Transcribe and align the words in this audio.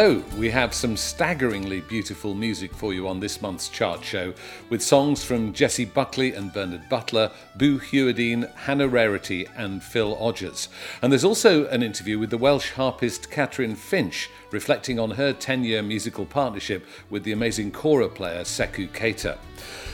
Hello, 0.00 0.22
we 0.38 0.48
have 0.50 0.74
some 0.74 0.96
staggeringly 0.96 1.80
beautiful 1.80 2.32
music 2.32 2.72
for 2.72 2.94
you 2.94 3.08
on 3.08 3.18
this 3.18 3.42
month's 3.42 3.68
chart 3.68 4.04
show, 4.04 4.32
with 4.70 4.80
songs 4.80 5.24
from 5.24 5.52
Jessie 5.52 5.84
Buckley 5.84 6.34
and 6.34 6.52
Bernard 6.52 6.88
Butler, 6.88 7.32
Boo 7.56 7.80
Hewerdine, 7.80 8.48
Hannah 8.54 8.86
Rarity, 8.86 9.48
and 9.56 9.82
Phil 9.82 10.16
Odgers. 10.18 10.68
And 11.02 11.10
there's 11.10 11.24
also 11.24 11.66
an 11.66 11.82
interview 11.82 12.16
with 12.16 12.30
the 12.30 12.38
Welsh 12.38 12.70
harpist 12.74 13.28
Catrin 13.32 13.76
Finch, 13.76 14.30
reflecting 14.50 14.98
on 14.98 15.12
her 15.12 15.32
10 15.32 15.64
year 15.64 15.82
musical 15.82 16.26
partnership 16.26 16.86
with 17.10 17.24
the 17.24 17.32
amazing 17.32 17.70
kora 17.70 18.08
player 18.08 18.42
Seckou 18.42 18.88
Keita. 18.88 19.38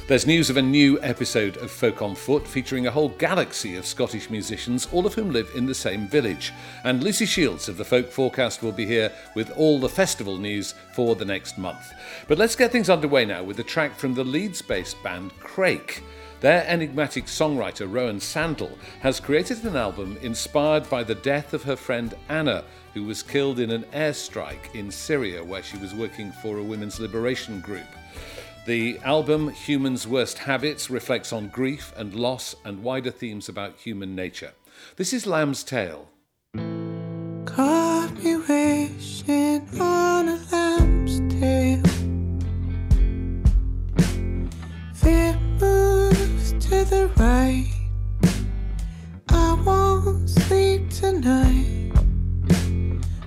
There's 0.06 0.26
news 0.26 0.50
of 0.50 0.58
a 0.58 0.62
new 0.62 1.00
episode 1.00 1.56
of 1.56 1.70
Folk 1.70 2.02
on 2.02 2.14
Foot 2.14 2.46
featuring 2.46 2.86
a 2.86 2.90
whole 2.90 3.09
galaxy 3.09 3.76
of 3.76 3.86
Scottish 3.86 4.28
musicians, 4.28 4.86
all 4.92 5.06
of 5.06 5.14
whom 5.14 5.32
live 5.32 5.50
in 5.54 5.64
the 5.64 5.74
same 5.74 6.06
village. 6.09 6.52
And 6.84 7.02
Lucy 7.02 7.24
Shields 7.24 7.70
of 7.70 7.78
the 7.78 7.86
Folk 7.86 8.10
Forecast 8.10 8.62
will 8.62 8.72
be 8.72 8.84
here 8.84 9.10
with 9.34 9.50
all 9.56 9.78
the 9.78 9.88
festival 9.88 10.36
news 10.36 10.74
for 10.92 11.14
the 11.14 11.24
next 11.24 11.56
month. 11.56 11.90
But 12.28 12.36
let's 12.36 12.54
get 12.54 12.70
things 12.70 12.90
underway 12.90 13.24
now 13.24 13.42
with 13.42 13.59
a 13.60 13.64
track 13.64 13.96
from 13.96 14.12
the 14.12 14.24
Leeds 14.24 14.60
based 14.60 15.02
band 15.02 15.32
Crake. 15.40 16.02
Their 16.40 16.66
enigmatic 16.66 17.24
songwriter 17.24 17.90
Rowan 17.90 18.20
Sandal 18.20 18.76
has 19.00 19.18
created 19.18 19.64
an 19.64 19.76
album 19.76 20.18
inspired 20.20 20.90
by 20.90 21.02
the 21.02 21.14
death 21.14 21.54
of 21.54 21.62
her 21.62 21.76
friend 21.76 22.14
Anna, 22.28 22.64
who 22.94 23.04
was 23.04 23.22
killed 23.22 23.58
in 23.58 23.70
an 23.70 23.82
airstrike 23.92 24.74
in 24.74 24.90
Syria 24.90 25.45
where 25.45 25.62
she 25.62 25.76
was 25.76 25.92
working 25.92 26.32
for 26.40 26.56
a 26.59 26.62
women's 26.62 26.98
liberation 27.01 27.60
group. 27.60 27.86
The 28.66 28.98
album 29.04 29.51
Human's 29.51 30.06
Worst 30.09 30.38
Habits 30.38 30.88
reflects 30.88 31.32
on 31.34 31.48
grief 31.48 31.92
and 31.96 32.14
loss 32.14 32.56
and 32.64 32.82
wider 32.82 33.10
themes 33.10 33.48
about 33.48 33.76
human 33.76 34.14
nature. 34.14 34.52
This 34.96 35.12
is 35.12 35.26
Lamb's 35.26 35.62
Tale. 35.62 36.09
Caught 37.45 38.12
me 38.23 38.36
wishing 38.36 39.68
on 39.79 40.29
a 40.29 40.40
lamb's 40.51 41.20
tail. 41.34 41.82
Fear 44.95 45.38
moves 45.60 46.52
to 46.52 46.84
the 46.84 47.10
right. 47.18 47.70
I 49.29 49.62
won't 49.64 50.30
sleep 50.30 50.88
tonight, 50.88 51.84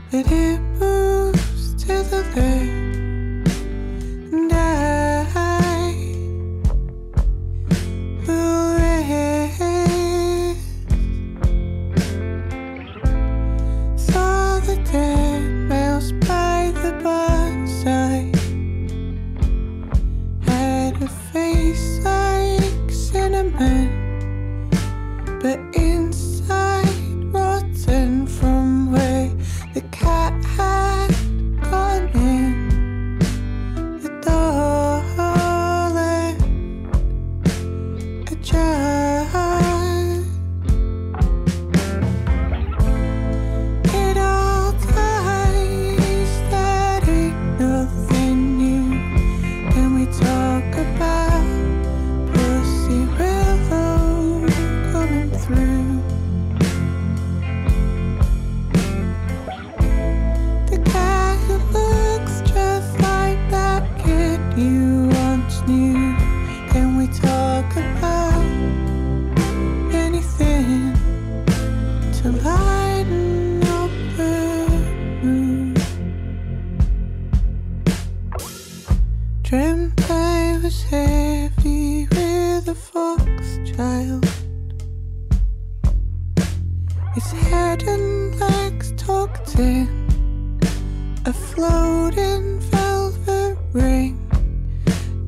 but 0.10 0.32
it 0.32 0.60
moves 0.80 1.74
to 1.84 1.88
the 1.88 2.24
left. 2.36 2.87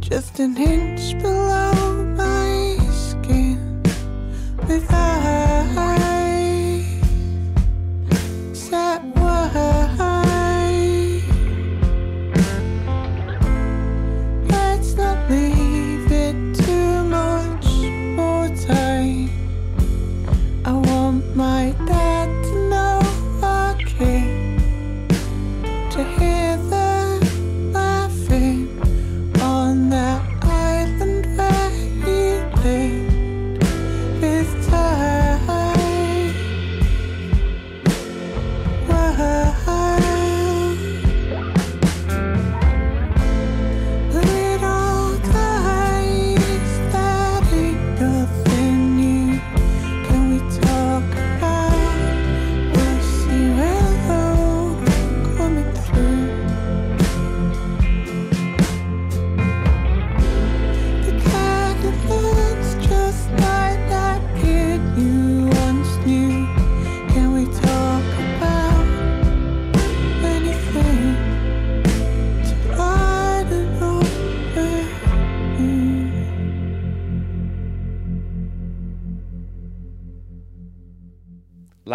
just 0.09 0.39
an 0.39 0.57
inch 0.57 1.21
below 1.21 2.03
my 2.17 2.77
skin. 2.91 3.83
With. 4.67 4.89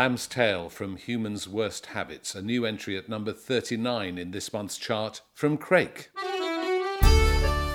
Lamb's 0.05 0.27
Tale 0.27 0.69
from 0.69 0.97
Human's 0.97 1.49
Worst 1.49 1.87
Habits, 1.87 2.35
a 2.35 2.43
new 2.43 2.67
entry 2.67 2.99
at 2.99 3.09
number 3.09 3.33
39 3.33 4.19
in 4.19 4.33
this 4.33 4.53
month's 4.53 4.77
chart 4.77 5.23
from 5.33 5.57
Crake. 5.57 6.11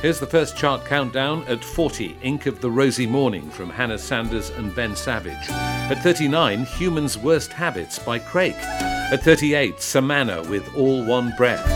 Here's 0.03 0.19
the 0.19 0.27
first 0.29 0.55
chart 0.55 0.85
countdown 0.85 1.43
at 1.45 1.65
40, 1.65 2.15
Ink 2.21 2.45
of 2.45 2.61
the 2.61 2.69
Rosy 2.69 3.07
Morning 3.07 3.49
from 3.49 3.71
Hannah 3.71 3.97
Sanders 3.97 4.51
and 4.51 4.75
Ben 4.75 4.95
Savage. 4.95 5.49
At 5.49 6.03
39, 6.03 6.65
Human's 6.65 7.17
Worst 7.17 7.51
Habits 7.51 7.97
by 7.97 8.19
Crake. 8.19 8.53
At 8.53 9.23
38, 9.23 9.81
Samana 9.81 10.43
with 10.43 10.71
All 10.75 11.03
One 11.03 11.33
Breath. 11.35 11.67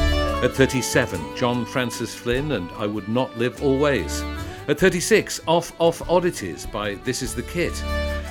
At 0.44 0.51
37, 0.51 1.35
John 1.35 1.65
Francis 1.65 2.13
Flynn 2.13 2.51
and 2.51 2.69
I 2.73 2.85
Would 2.85 3.09
Not 3.09 3.35
Live 3.39 3.63
Always. 3.63 4.21
At 4.67 4.79
36, 4.79 5.41
Off 5.47 5.73
Off 5.79 6.07
Oddities 6.07 6.67
by 6.67 6.94
This 6.94 7.23
Is 7.23 7.33
the 7.33 7.41
Kit. 7.41 7.73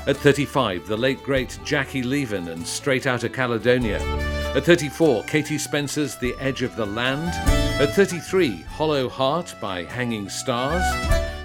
At 0.05 0.17
35, 0.17 0.89
the 0.89 0.97
late 0.97 1.23
great 1.23 1.61
Jackie 1.65 2.03
Leven 2.03 2.49
and 2.49 2.67
Straight 2.67 3.07
Outta 3.07 3.29
Caledonia. 3.29 4.01
At 4.53 4.65
34, 4.65 5.23
Katie 5.25 5.59
Spencer's 5.59 6.17
The 6.17 6.35
Edge 6.41 6.63
of 6.63 6.75
the 6.75 6.85
Land. 6.85 7.31
At 7.81 7.95
33, 7.95 8.63
Hollow 8.63 9.09
Heart 9.09 9.55
by 9.61 9.85
Hanging 9.85 10.29
Stars. 10.29 10.83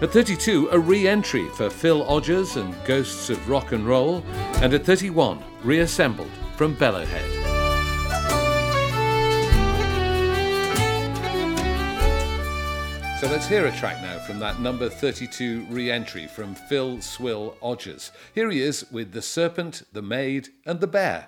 At 0.01 0.11
32, 0.11 0.69
a 0.71 0.79
re 0.79 1.07
entry 1.07 1.47
for 1.49 1.69
Phil 1.69 2.03
Odgers 2.05 2.59
and 2.59 2.75
Ghosts 2.85 3.29
of 3.29 3.47
Rock 3.47 3.73
and 3.73 3.85
Roll. 3.85 4.23
And 4.55 4.73
at 4.73 4.83
31, 4.83 5.43
reassembled 5.63 6.31
from 6.55 6.75
Bellowhead. 6.77 7.46
So 13.19 13.27
let's 13.27 13.47
hear 13.47 13.65
a 13.65 13.71
track 13.71 13.99
now 14.03 14.19
from 14.19 14.37
that 14.41 14.59
number 14.59 14.87
32 14.89 15.65
re 15.71 15.89
entry 15.89 16.27
from 16.27 16.53
Phil 16.53 17.01
Swill 17.01 17.57
Odgers. 17.63 18.11
Here 18.35 18.51
he 18.51 18.61
is 18.61 18.85
with 18.91 19.11
The 19.11 19.23
Serpent, 19.23 19.81
The 19.91 20.03
Maid, 20.03 20.49
and 20.67 20.79
The 20.79 20.85
Bear. 20.85 21.27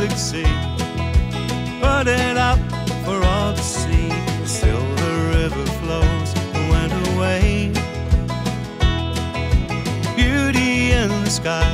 The 0.00 0.06
galaxy 0.06 0.44
put 1.80 2.06
it 2.06 2.36
up 2.36 2.58
for 3.04 3.22
all 3.24 3.52
to 3.52 3.62
see. 3.62 4.08
Still 4.46 4.80
the 4.96 5.12
river 5.34 5.66
flows 5.80 6.34
and 6.54 6.70
went 6.70 6.92
away. 7.08 7.70
Beauty 10.16 10.92
in 10.92 11.08
the 11.24 11.30
sky, 11.30 11.68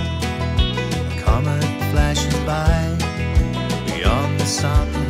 a 0.59 1.23
comet 1.23 1.63
flashes 1.93 2.35
by. 2.45 2.97
Beyond 3.87 4.41
the 4.41 4.47
sun, 4.47 5.06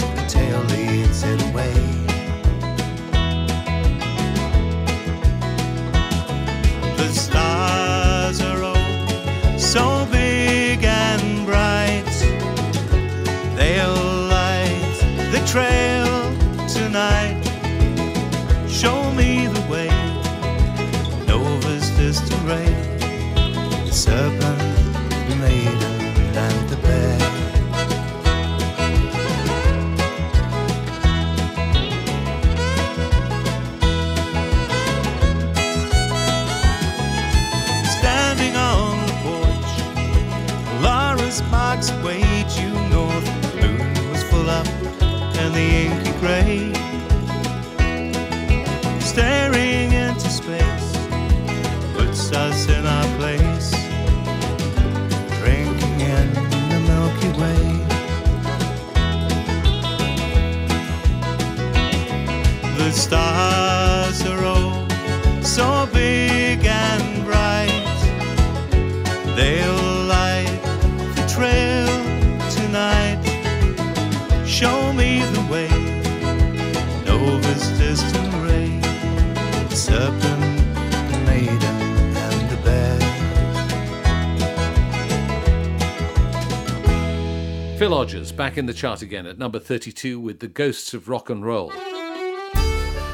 Phil 87.79 87.91
Odgers 87.91 88.35
back 88.35 88.57
in 88.57 88.65
the 88.65 88.73
chart 88.73 89.03
again 89.03 89.27
at 89.27 89.37
number 89.37 89.59
32 89.59 90.19
with 90.19 90.41
The 90.41 90.49
Ghosts 90.49 90.95
of 90.95 91.11
Rock 91.11 91.29
and 91.29 91.45
Roll. 91.45 91.71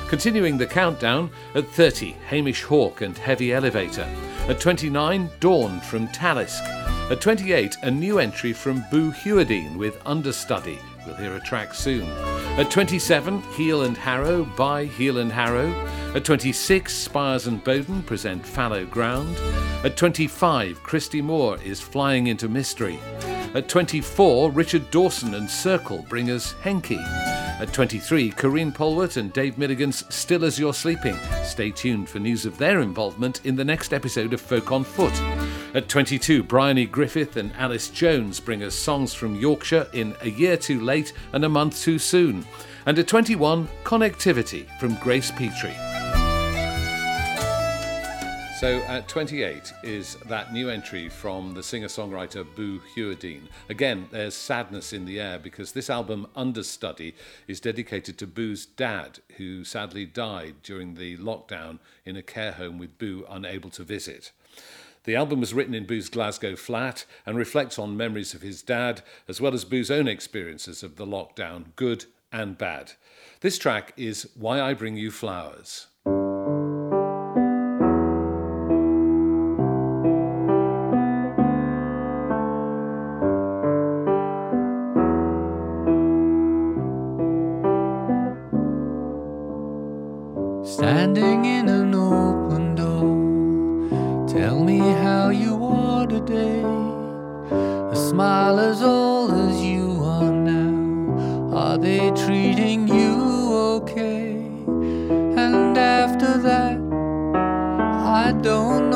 Continuing 0.07 0.57
the 0.57 0.69
countdown, 0.69 1.31
at 1.57 1.67
30, 1.67 2.13
Hamish 2.29 2.63
Hawk 2.63 3.01
and 3.01 3.19
Heavy 3.19 3.53
Elevator. 3.53 4.09
At 4.47 4.61
29, 4.61 5.29
Dawn 5.41 5.81
from 5.81 6.07
Talisk. 6.09 6.63
At 7.11 7.21
28, 7.21 7.77
a 7.83 7.91
new 7.91 8.21
entry 8.21 8.53
from 8.53 8.85
Boo 8.89 9.11
Hewerdine 9.11 9.79
with 9.79 10.01
Understudy. 10.07 10.79
We'll 11.05 11.17
hear 11.17 11.35
a 11.35 11.41
track 11.41 11.75
soon. 11.75 12.09
At 12.57 12.71
27, 12.71 13.43
Heal 13.55 13.83
and 13.83 13.97
Harrow 13.97 14.45
by 14.45 14.85
Heal 14.85 15.19
and 15.19 15.33
Harrow. 15.33 15.73
At 16.15 16.25
26, 16.25 16.95
Spires 16.95 17.49
and 17.49 17.65
Bowden 17.65 18.05
present 18.05 18.47
Fallow 18.47 18.87
Ground. 18.87 19.37
At 19.83 19.97
25, 19.97 20.85
Christy 20.85 21.21
Moore 21.21 21.59
is 21.65 21.81
Flying 21.81 22.29
into 22.29 22.49
Mystery. 22.49 23.01
At 23.55 23.69
24, 23.69 24.51
Richard 24.53 24.91
Dawson 24.91 25.35
and 25.35 25.49
Circle 25.49 26.07
bring 26.09 26.31
us 26.31 26.55
Henki. 26.63 26.97
At 27.61 27.71
23, 27.75 28.31
Karine 28.31 28.73
Polwart 28.73 29.19
and 29.19 29.31
Dave 29.31 29.59
Milligan's 29.59 30.07
Still 30.13 30.47
As 30.47 30.59
You're 30.59 30.73
Sleeping. 30.73 31.19
Stay 31.45 31.71
tuned 31.71 32.09
for 32.09 32.19
news 32.19 32.47
of 32.47 32.57
their 32.57 32.81
involvement 32.81 33.45
in 33.45 33.55
the 33.55 33.65
next 33.65 33.93
episode 33.93 34.33
of 34.33 34.41
Folk 34.41 34.73
on 34.73 34.85
Foot. 34.85 35.13
At 35.75 35.91
22, 35.91 36.43
Bryony 36.45 36.87
Griffith 36.87 37.37
and 37.37 37.53
Alice 37.59 37.91
Jones 37.91 38.41
bring 38.41 38.63
us 38.63 38.75
songs 38.75 39.13
from 39.13 39.35
Yorkshire 39.35 39.87
in 39.93 40.17
A 40.23 40.31
Year 40.31 40.57
Too 40.57 40.81
Late 40.81 41.13
and 41.35 41.45
A 41.45 41.49
Month 41.51 41.83
Too 41.83 41.99
Soon. 41.99 42.47
And 42.87 42.99
at 42.99 43.07
21, 43.07 43.69
Connectivity 43.85 44.67
from 44.81 44.95
Grace 44.95 45.31
Petrie. 45.31 45.92
So 48.63 48.79
at 48.83 49.09
28 49.09 49.73
is 49.83 50.15
that 50.27 50.53
new 50.53 50.71
entry 50.71 51.09
from 51.09 51.53
the 51.53 51.65
singer 51.65 51.89
songwriter 51.89 52.47
Boo 52.55 52.81
Hewerdine. 52.95 53.49
Again, 53.69 54.07
there's 54.13 54.37
sadness 54.37 54.93
in 54.93 55.05
the 55.05 55.19
air 55.19 55.41
because 55.41 55.73
this 55.73 55.91
album, 55.91 56.29
Understudy, 56.37 57.17
is 57.49 57.59
dedicated 57.59 58.19
to 58.19 58.27
Boo's 58.29 58.65
dad, 58.65 59.19
who 59.37 59.65
sadly 59.65 60.07
died 60.07 60.63
during 60.63 60.95
the 60.95 61.17
lockdown 61.17 61.81
in 62.05 62.17
a 62.17 62.23
care 62.23 62.53
home 62.53 62.79
with 62.79 62.99
Boo 62.99 63.27
unable 63.29 63.71
to 63.71 63.83
visit. 63.83 64.31
The 65.03 65.17
album 65.17 65.41
was 65.41 65.53
written 65.53 65.75
in 65.75 65.85
Boo's 65.85 66.09
Glasgow 66.09 66.55
flat 66.55 67.05
and 67.27 67.37
reflects 67.37 67.81
on 67.81 67.97
memories 67.97 68.33
of 68.33 68.43
his 68.43 68.63
dad, 68.63 69.03
as 69.27 69.41
well 69.41 69.55
as 69.55 69.65
Boo's 69.65 69.91
own 69.91 70.07
experiences 70.07 70.85
of 70.85 70.95
the 70.95 71.07
lockdown, 71.07 71.75
good 71.75 72.05
and 72.31 72.57
bad. 72.57 72.93
This 73.41 73.59
track 73.59 73.93
is 73.97 74.31
Why 74.37 74.61
I 74.61 74.73
Bring 74.73 74.97
You 74.97 75.11
Flowers. 75.11 75.89
Standing 90.83 91.45
in 91.45 91.69
an 91.69 91.95
open 91.95 92.75
door, 92.75 94.27
tell 94.27 94.65
me 94.65 94.79
how 94.79 95.29
you 95.29 95.55
are 95.65 96.09
today. 96.09 96.61
A 97.93 97.95
smile 97.95 98.59
as 98.59 98.83
old 98.83 99.31
as 99.31 99.63
you 99.63 100.03
are 100.03 100.33
now. 100.33 101.55
Are 101.57 101.79
they 101.79 102.11
treating 102.25 102.89
you 102.89 103.15
okay? 103.77 104.33
And 105.47 105.79
after 105.79 106.37
that, 106.39 106.79
I 108.25 108.33
don't 108.43 108.92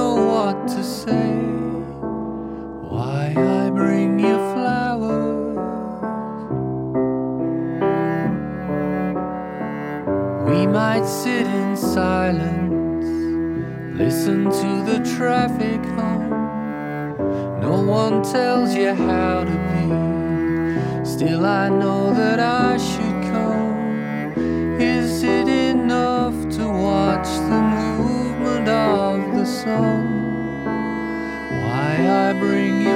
silence, 11.97 13.09
listen 13.99 14.45
to 14.45 14.71
the 14.91 14.99
traffic 15.17 15.81
hum. 15.97 16.29
No 17.63 17.81
one 17.81 18.23
tells 18.23 18.75
you 18.75 18.93
how 18.93 19.45
to 19.51 19.57
be. 19.71 21.07
Still, 21.07 21.47
I 21.47 21.71
know 21.71 22.13
that 22.13 22.39
I 22.39 22.77
should 22.77 23.19
come. 23.33 24.37
Is 24.79 25.23
it 25.23 25.49
enough 25.49 26.37
to 26.57 26.65
watch 26.69 27.31
the 27.51 27.63
movement 27.81 28.69
of 28.69 29.35
the 29.35 29.47
sun? 29.47 30.05
Why 31.63 31.93
I 32.27 32.35
bring 32.35 32.83
you 32.83 32.96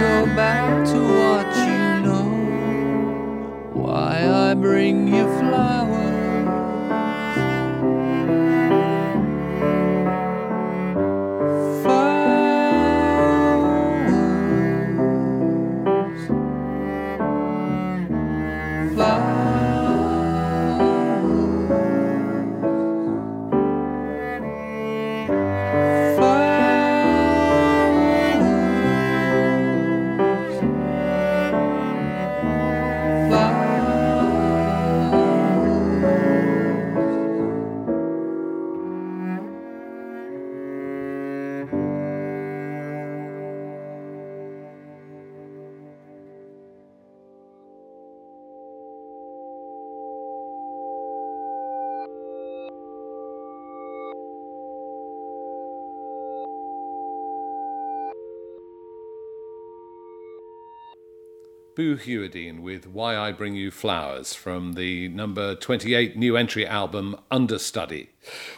go 0.00 0.26
back 0.34 0.84
to 0.86 0.98
what 0.98 1.46
you 1.56 1.84
know. 2.04 2.28
Why 3.72 4.28
I 4.28 4.54
bring 4.54 5.08
you 5.08 5.24
flowers. 5.38 5.93
Boo 61.76 61.96
Hewerdine 61.96 62.60
with 62.60 62.86
Why 62.86 63.16
I 63.16 63.32
Bring 63.32 63.56
You 63.56 63.72
Flowers 63.72 64.32
from 64.32 64.74
the 64.74 65.08
number 65.08 65.56
28 65.56 66.16
new 66.16 66.36
entry 66.36 66.64
album 66.64 67.16
Understudy. 67.32 68.10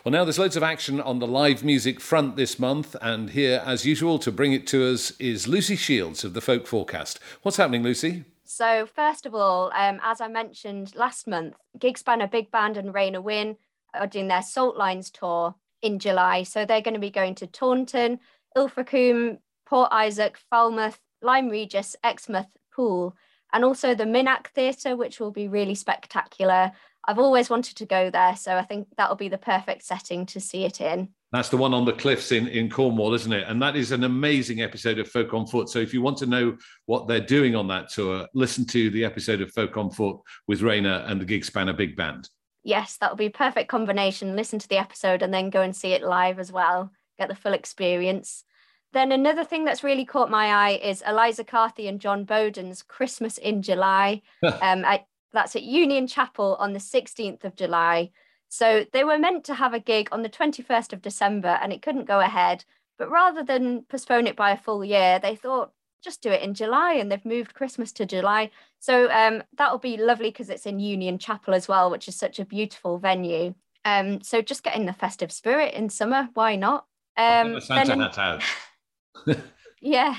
Well, 0.04 0.12
now 0.12 0.24
there's 0.24 0.38
loads 0.38 0.56
of 0.56 0.62
action 0.62 1.00
on 1.00 1.18
the 1.18 1.26
live 1.26 1.64
music 1.64 1.98
front 1.98 2.36
this 2.36 2.58
month, 2.58 2.94
and 3.00 3.30
here, 3.30 3.62
as 3.64 3.86
usual, 3.86 4.18
to 4.18 4.30
bring 4.30 4.52
it 4.52 4.66
to 4.68 4.92
us 4.92 5.12
is 5.12 5.48
Lucy 5.48 5.76
Shields 5.76 6.24
of 6.24 6.34
the 6.34 6.42
Folk 6.42 6.66
Forecast. 6.66 7.18
What's 7.40 7.56
happening, 7.56 7.82
Lucy? 7.82 8.24
So, 8.44 8.84
first 8.84 9.24
of 9.24 9.34
all, 9.34 9.72
um, 9.74 9.98
as 10.02 10.20
I 10.20 10.28
mentioned 10.28 10.94
last 10.94 11.26
month, 11.26 11.54
Gigspanner 11.78 12.30
Big 12.30 12.50
Band 12.50 12.76
and 12.76 12.92
Raina 12.92 13.22
Wynn 13.22 13.56
are 13.94 14.06
doing 14.06 14.28
their 14.28 14.42
Salt 14.42 14.76
Lines 14.76 15.10
tour 15.10 15.54
in 15.80 15.98
July. 15.98 16.42
So, 16.42 16.66
they're 16.66 16.82
going 16.82 16.94
to 16.94 17.00
be 17.00 17.10
going 17.10 17.34
to 17.36 17.46
Taunton, 17.46 18.20
Ilfracombe, 18.54 19.38
Port 19.64 19.88
Isaac, 19.90 20.36
Falmouth, 20.50 21.00
Lyme 21.22 21.48
Regis, 21.48 21.96
Exmouth, 22.04 22.48
Poole, 22.76 23.16
and 23.52 23.64
also 23.64 23.94
the 23.94 24.04
Minack 24.04 24.48
Theatre, 24.48 24.94
which 24.94 25.18
will 25.18 25.30
be 25.30 25.48
really 25.48 25.74
spectacular. 25.74 26.72
I've 27.08 27.18
always 27.18 27.48
wanted 27.48 27.76
to 27.76 27.86
go 27.86 28.10
there, 28.10 28.36
so 28.36 28.56
I 28.56 28.62
think 28.62 28.88
that'll 28.96 29.16
be 29.16 29.28
the 29.28 29.38
perfect 29.38 29.84
setting 29.84 30.26
to 30.26 30.40
see 30.40 30.64
it 30.64 30.80
in. 30.80 31.08
That's 31.32 31.48
the 31.48 31.56
one 31.56 31.74
on 31.74 31.84
the 31.84 31.92
cliffs 31.92 32.32
in, 32.32 32.48
in 32.48 32.68
Cornwall, 32.68 33.14
isn't 33.14 33.32
it? 33.32 33.48
And 33.48 33.60
that 33.62 33.76
is 33.76 33.92
an 33.92 34.04
amazing 34.04 34.60
episode 34.60 34.98
of 34.98 35.08
Folk 35.08 35.32
on 35.32 35.46
Foot. 35.46 35.68
So 35.68 35.78
if 35.78 35.94
you 35.94 36.02
want 36.02 36.18
to 36.18 36.26
know 36.26 36.56
what 36.86 37.08
they're 37.08 37.20
doing 37.20 37.54
on 37.56 37.68
that 37.68 37.90
tour, 37.90 38.26
listen 38.34 38.64
to 38.66 38.90
the 38.90 39.04
episode 39.04 39.40
of 39.40 39.52
Folk 39.52 39.76
on 39.76 39.90
Foot 39.90 40.18
with 40.46 40.60
Raina 40.60 41.08
and 41.10 41.20
the 41.20 41.24
Gigspanner 41.24 41.76
Big 41.76 41.96
Band. 41.96 42.28
Yes, 42.62 42.96
that'll 43.00 43.16
be 43.16 43.26
a 43.26 43.30
perfect 43.30 43.68
combination. 43.68 44.36
Listen 44.36 44.58
to 44.58 44.68
the 44.68 44.78
episode 44.78 45.22
and 45.22 45.32
then 45.32 45.50
go 45.50 45.62
and 45.62 45.74
see 45.74 45.92
it 45.92 46.02
live 46.02 46.38
as 46.38 46.50
well, 46.50 46.90
get 47.18 47.28
the 47.28 47.34
full 47.34 47.52
experience. 47.52 48.44
Then 48.92 49.12
another 49.12 49.44
thing 49.44 49.64
that's 49.64 49.84
really 49.84 50.04
caught 50.04 50.30
my 50.30 50.46
eye 50.46 50.80
is 50.82 51.02
Eliza 51.06 51.44
Carthy 51.44 51.88
and 51.88 52.00
Jon 52.00 52.24
Boden's 52.24 52.82
Christmas 52.82 53.38
in 53.38 53.62
July. 53.62 54.22
um, 54.42 54.84
I, 54.84 55.04
that's 55.32 55.56
at 55.56 55.62
Union 55.62 56.06
Chapel 56.06 56.56
on 56.58 56.72
the 56.72 56.78
16th 56.78 57.44
of 57.44 57.56
July. 57.56 58.10
So 58.48 58.86
they 58.92 59.04
were 59.04 59.18
meant 59.18 59.44
to 59.44 59.54
have 59.54 59.74
a 59.74 59.80
gig 59.80 60.08
on 60.12 60.22
the 60.22 60.28
21st 60.28 60.92
of 60.92 61.02
December 61.02 61.58
and 61.60 61.72
it 61.72 61.82
couldn't 61.82 62.06
go 62.06 62.20
ahead. 62.20 62.64
But 62.98 63.10
rather 63.10 63.42
than 63.42 63.82
postpone 63.82 64.26
it 64.26 64.36
by 64.36 64.52
a 64.52 64.56
full 64.56 64.84
year, 64.84 65.18
they 65.18 65.36
thought 65.36 65.72
just 66.02 66.22
do 66.22 66.30
it 66.30 66.42
in 66.42 66.54
July 66.54 66.94
and 66.94 67.10
they've 67.10 67.24
moved 67.24 67.54
Christmas 67.54 67.92
to 67.92 68.06
July. 68.06 68.50
So 68.78 69.10
um, 69.10 69.42
that'll 69.56 69.78
be 69.78 69.96
lovely 69.96 70.30
because 70.30 70.48
it's 70.48 70.66
in 70.66 70.78
Union 70.78 71.18
Chapel 71.18 71.52
as 71.52 71.68
well, 71.68 71.90
which 71.90 72.08
is 72.08 72.16
such 72.16 72.38
a 72.38 72.44
beautiful 72.44 72.98
venue. 72.98 73.54
Um, 73.84 74.22
so 74.22 74.40
just 74.40 74.62
getting 74.62 74.86
the 74.86 74.92
festive 74.92 75.32
spirit 75.32 75.74
in 75.74 75.88
summer, 75.90 76.28
why 76.34 76.56
not? 76.56 76.86
Um, 77.16 77.60
Santa 77.60 77.88
then- 77.88 78.00
hat 78.00 78.18
out. 78.18 78.42
Yeah. 79.80 80.16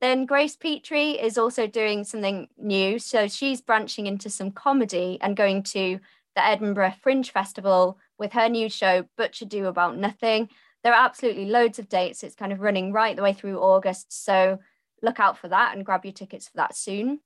Then 0.00 0.26
Grace 0.26 0.56
Petrie 0.56 1.12
is 1.12 1.38
also 1.38 1.66
doing 1.66 2.02
something 2.02 2.48
new. 2.58 2.98
So 2.98 3.28
she's 3.28 3.60
branching 3.60 4.06
into 4.06 4.30
some 4.30 4.50
comedy 4.50 5.18
and 5.20 5.36
going 5.36 5.62
to 5.64 6.00
the 6.34 6.44
Edinburgh 6.44 6.94
Fringe 7.02 7.30
Festival 7.30 7.98
with 8.18 8.32
her 8.32 8.48
new 8.48 8.68
show, 8.68 9.04
Butch 9.16 9.42
Ado 9.42 9.66
About 9.66 9.96
Nothing. 9.96 10.48
There 10.82 10.92
are 10.92 11.04
absolutely 11.04 11.46
loads 11.46 11.78
of 11.78 11.88
dates. 11.88 12.24
It's 12.24 12.34
kind 12.34 12.52
of 12.52 12.60
running 12.60 12.92
right 12.92 13.14
the 13.14 13.22
way 13.22 13.32
through 13.32 13.60
August. 13.60 14.24
So 14.24 14.58
look 15.02 15.20
out 15.20 15.38
for 15.38 15.48
that 15.48 15.76
and 15.76 15.86
grab 15.86 16.04
your 16.04 16.12
tickets 16.14 16.48
for 16.48 16.56
that 16.56 16.76
soon. 16.76 17.20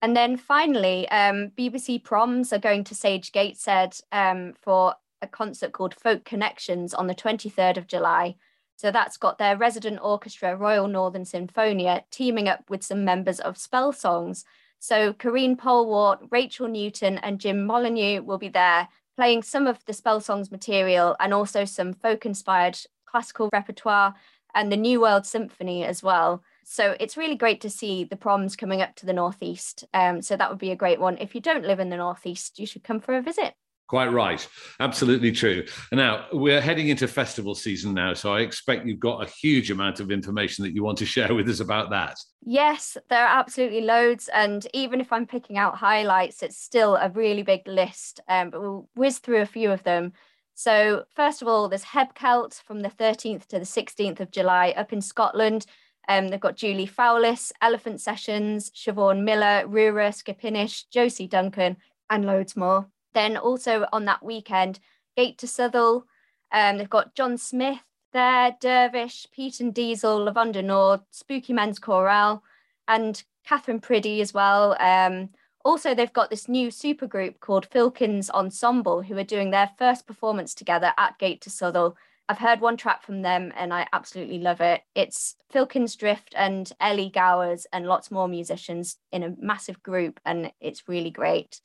And 0.00 0.16
then 0.16 0.36
finally, 0.36 1.08
um, 1.08 1.50
BBC 1.58 2.04
Proms 2.04 2.52
are 2.52 2.58
going 2.58 2.84
to 2.84 2.94
Sage 2.94 3.32
Gateshead 3.32 3.96
um, 4.12 4.54
for 4.60 4.94
a 5.20 5.26
concert 5.26 5.72
called 5.72 5.94
Folk 5.94 6.24
Connections 6.24 6.94
on 6.94 7.06
the 7.06 7.14
23rd 7.14 7.78
of 7.78 7.86
July. 7.86 8.36
So 8.84 8.90
that's 8.90 9.16
got 9.16 9.38
their 9.38 9.56
resident 9.56 10.00
orchestra, 10.02 10.54
Royal 10.54 10.88
Northern 10.88 11.24
Sinfonia, 11.24 12.02
teaming 12.10 12.48
up 12.48 12.68
with 12.68 12.84
some 12.84 13.02
members 13.02 13.40
of 13.40 13.56
Spell 13.56 13.94
Songs. 13.94 14.44
So 14.78 15.14
Karine 15.14 15.56
Polwart, 15.56 16.18
Rachel 16.30 16.68
Newton, 16.68 17.16
and 17.16 17.40
Jim 17.40 17.64
Molyneux 17.64 18.20
will 18.20 18.36
be 18.36 18.50
there 18.50 18.88
playing 19.16 19.42
some 19.42 19.66
of 19.66 19.82
the 19.86 19.94
Spell 19.94 20.20
Songs 20.20 20.50
material 20.50 21.16
and 21.18 21.32
also 21.32 21.64
some 21.64 21.94
folk 21.94 22.26
inspired 22.26 22.78
classical 23.06 23.48
repertoire 23.54 24.16
and 24.54 24.70
the 24.70 24.76
New 24.76 25.00
World 25.00 25.24
Symphony 25.24 25.82
as 25.82 26.02
well. 26.02 26.42
So 26.66 26.94
it's 27.00 27.16
really 27.16 27.36
great 27.36 27.62
to 27.62 27.70
see 27.70 28.04
the 28.04 28.16
proms 28.16 28.54
coming 28.54 28.82
up 28.82 28.96
to 28.96 29.06
the 29.06 29.14
Northeast. 29.14 29.86
Um, 29.94 30.20
so 30.20 30.36
that 30.36 30.50
would 30.50 30.58
be 30.58 30.72
a 30.72 30.76
great 30.76 31.00
one. 31.00 31.16
If 31.16 31.34
you 31.34 31.40
don't 31.40 31.64
live 31.64 31.80
in 31.80 31.88
the 31.88 31.96
Northeast, 31.96 32.58
you 32.58 32.66
should 32.66 32.84
come 32.84 33.00
for 33.00 33.14
a 33.16 33.22
visit. 33.22 33.54
Quite 33.86 34.12
right. 34.12 34.46
Absolutely 34.80 35.30
true. 35.30 35.66
Now 35.92 36.26
we're 36.32 36.60
heading 36.60 36.88
into 36.88 37.06
festival 37.06 37.54
season 37.54 37.92
now. 37.92 38.14
So 38.14 38.32
I 38.32 38.40
expect 38.40 38.86
you've 38.86 38.98
got 38.98 39.22
a 39.22 39.30
huge 39.30 39.70
amount 39.70 40.00
of 40.00 40.10
information 40.10 40.64
that 40.64 40.74
you 40.74 40.82
want 40.82 40.98
to 40.98 41.06
share 41.14 41.34
with 41.34 41.48
us 41.48 41.60
about 41.60 41.90
that. 41.90 42.16
Yes, 42.42 42.96
there 43.10 43.24
are 43.24 43.38
absolutely 43.38 43.82
loads. 43.82 44.28
And 44.28 44.66
even 44.72 45.00
if 45.00 45.12
I'm 45.12 45.26
picking 45.26 45.58
out 45.58 45.76
highlights, 45.76 46.42
it's 46.42 46.58
still 46.58 46.96
a 46.96 47.10
really 47.10 47.42
big 47.42 47.66
list. 47.66 48.20
Um, 48.26 48.50
but 48.50 48.60
we'll 48.62 48.88
whiz 48.94 49.18
through 49.18 49.42
a 49.42 49.46
few 49.46 49.70
of 49.70 49.82
them. 49.82 50.12
So, 50.56 51.04
first 51.14 51.42
of 51.42 51.48
all, 51.48 51.68
there's 51.68 51.82
Hebcelt 51.84 52.62
from 52.62 52.80
the 52.80 52.88
13th 52.88 53.46
to 53.46 53.58
the 53.58 53.64
16th 53.64 54.20
of 54.20 54.30
July 54.30 54.72
up 54.76 54.92
in 54.92 55.00
Scotland. 55.00 55.66
Um, 56.08 56.28
they've 56.28 56.40
got 56.40 56.56
Julie 56.56 56.86
Fowlis, 56.86 57.50
Elephant 57.60 58.00
Sessions, 58.00 58.70
Siobhan 58.70 59.24
Miller, 59.24 59.66
Rura 59.66 60.14
Skipinnish, 60.14 60.84
Josie 60.90 61.26
Duncan, 61.26 61.76
and 62.08 62.24
loads 62.24 62.56
more. 62.56 62.88
Then 63.14 63.36
also 63.36 63.86
on 63.92 64.04
that 64.04 64.22
weekend, 64.22 64.80
Gate 65.16 65.38
to 65.38 65.46
Southwell. 65.46 66.06
Um, 66.52 66.78
they've 66.78 66.90
got 66.90 67.14
John 67.14 67.38
Smith 67.38 67.80
there, 68.12 68.56
Dervish, 68.60 69.26
Pete 69.32 69.60
and 69.60 69.74
Diesel, 69.74 70.24
Lavender 70.24 70.62
Nord, 70.62 71.00
Spooky 71.10 71.52
Men's 71.52 71.78
Chorale, 71.78 72.42
and 72.86 73.22
Catherine 73.44 73.80
Priddy 73.80 74.20
as 74.20 74.32
well. 74.34 74.76
Um, 74.80 75.30
also, 75.64 75.94
they've 75.94 76.12
got 76.12 76.30
this 76.30 76.48
new 76.48 76.68
supergroup 76.68 77.40
called 77.40 77.70
Filkins 77.70 78.30
Ensemble 78.30 79.02
who 79.02 79.16
are 79.16 79.24
doing 79.24 79.50
their 79.50 79.70
first 79.78 80.06
performance 80.06 80.54
together 80.54 80.92
at 80.98 81.18
Gate 81.18 81.40
to 81.42 81.50
Southwell. 81.50 81.96
I've 82.28 82.38
heard 82.38 82.60
one 82.60 82.76
track 82.76 83.02
from 83.02 83.22
them 83.22 83.52
and 83.56 83.72
I 83.72 83.86
absolutely 83.92 84.38
love 84.38 84.60
it. 84.60 84.82
It's 84.94 85.36
Filkins 85.52 85.96
Drift 85.96 86.34
and 86.36 86.70
Ellie 86.80 87.10
Gowers 87.10 87.66
and 87.72 87.86
lots 87.86 88.10
more 88.10 88.28
musicians 88.28 88.96
in 89.12 89.22
a 89.22 89.34
massive 89.38 89.82
group, 89.82 90.20
and 90.24 90.52
it's 90.60 90.88
really 90.88 91.10
great. 91.10 91.60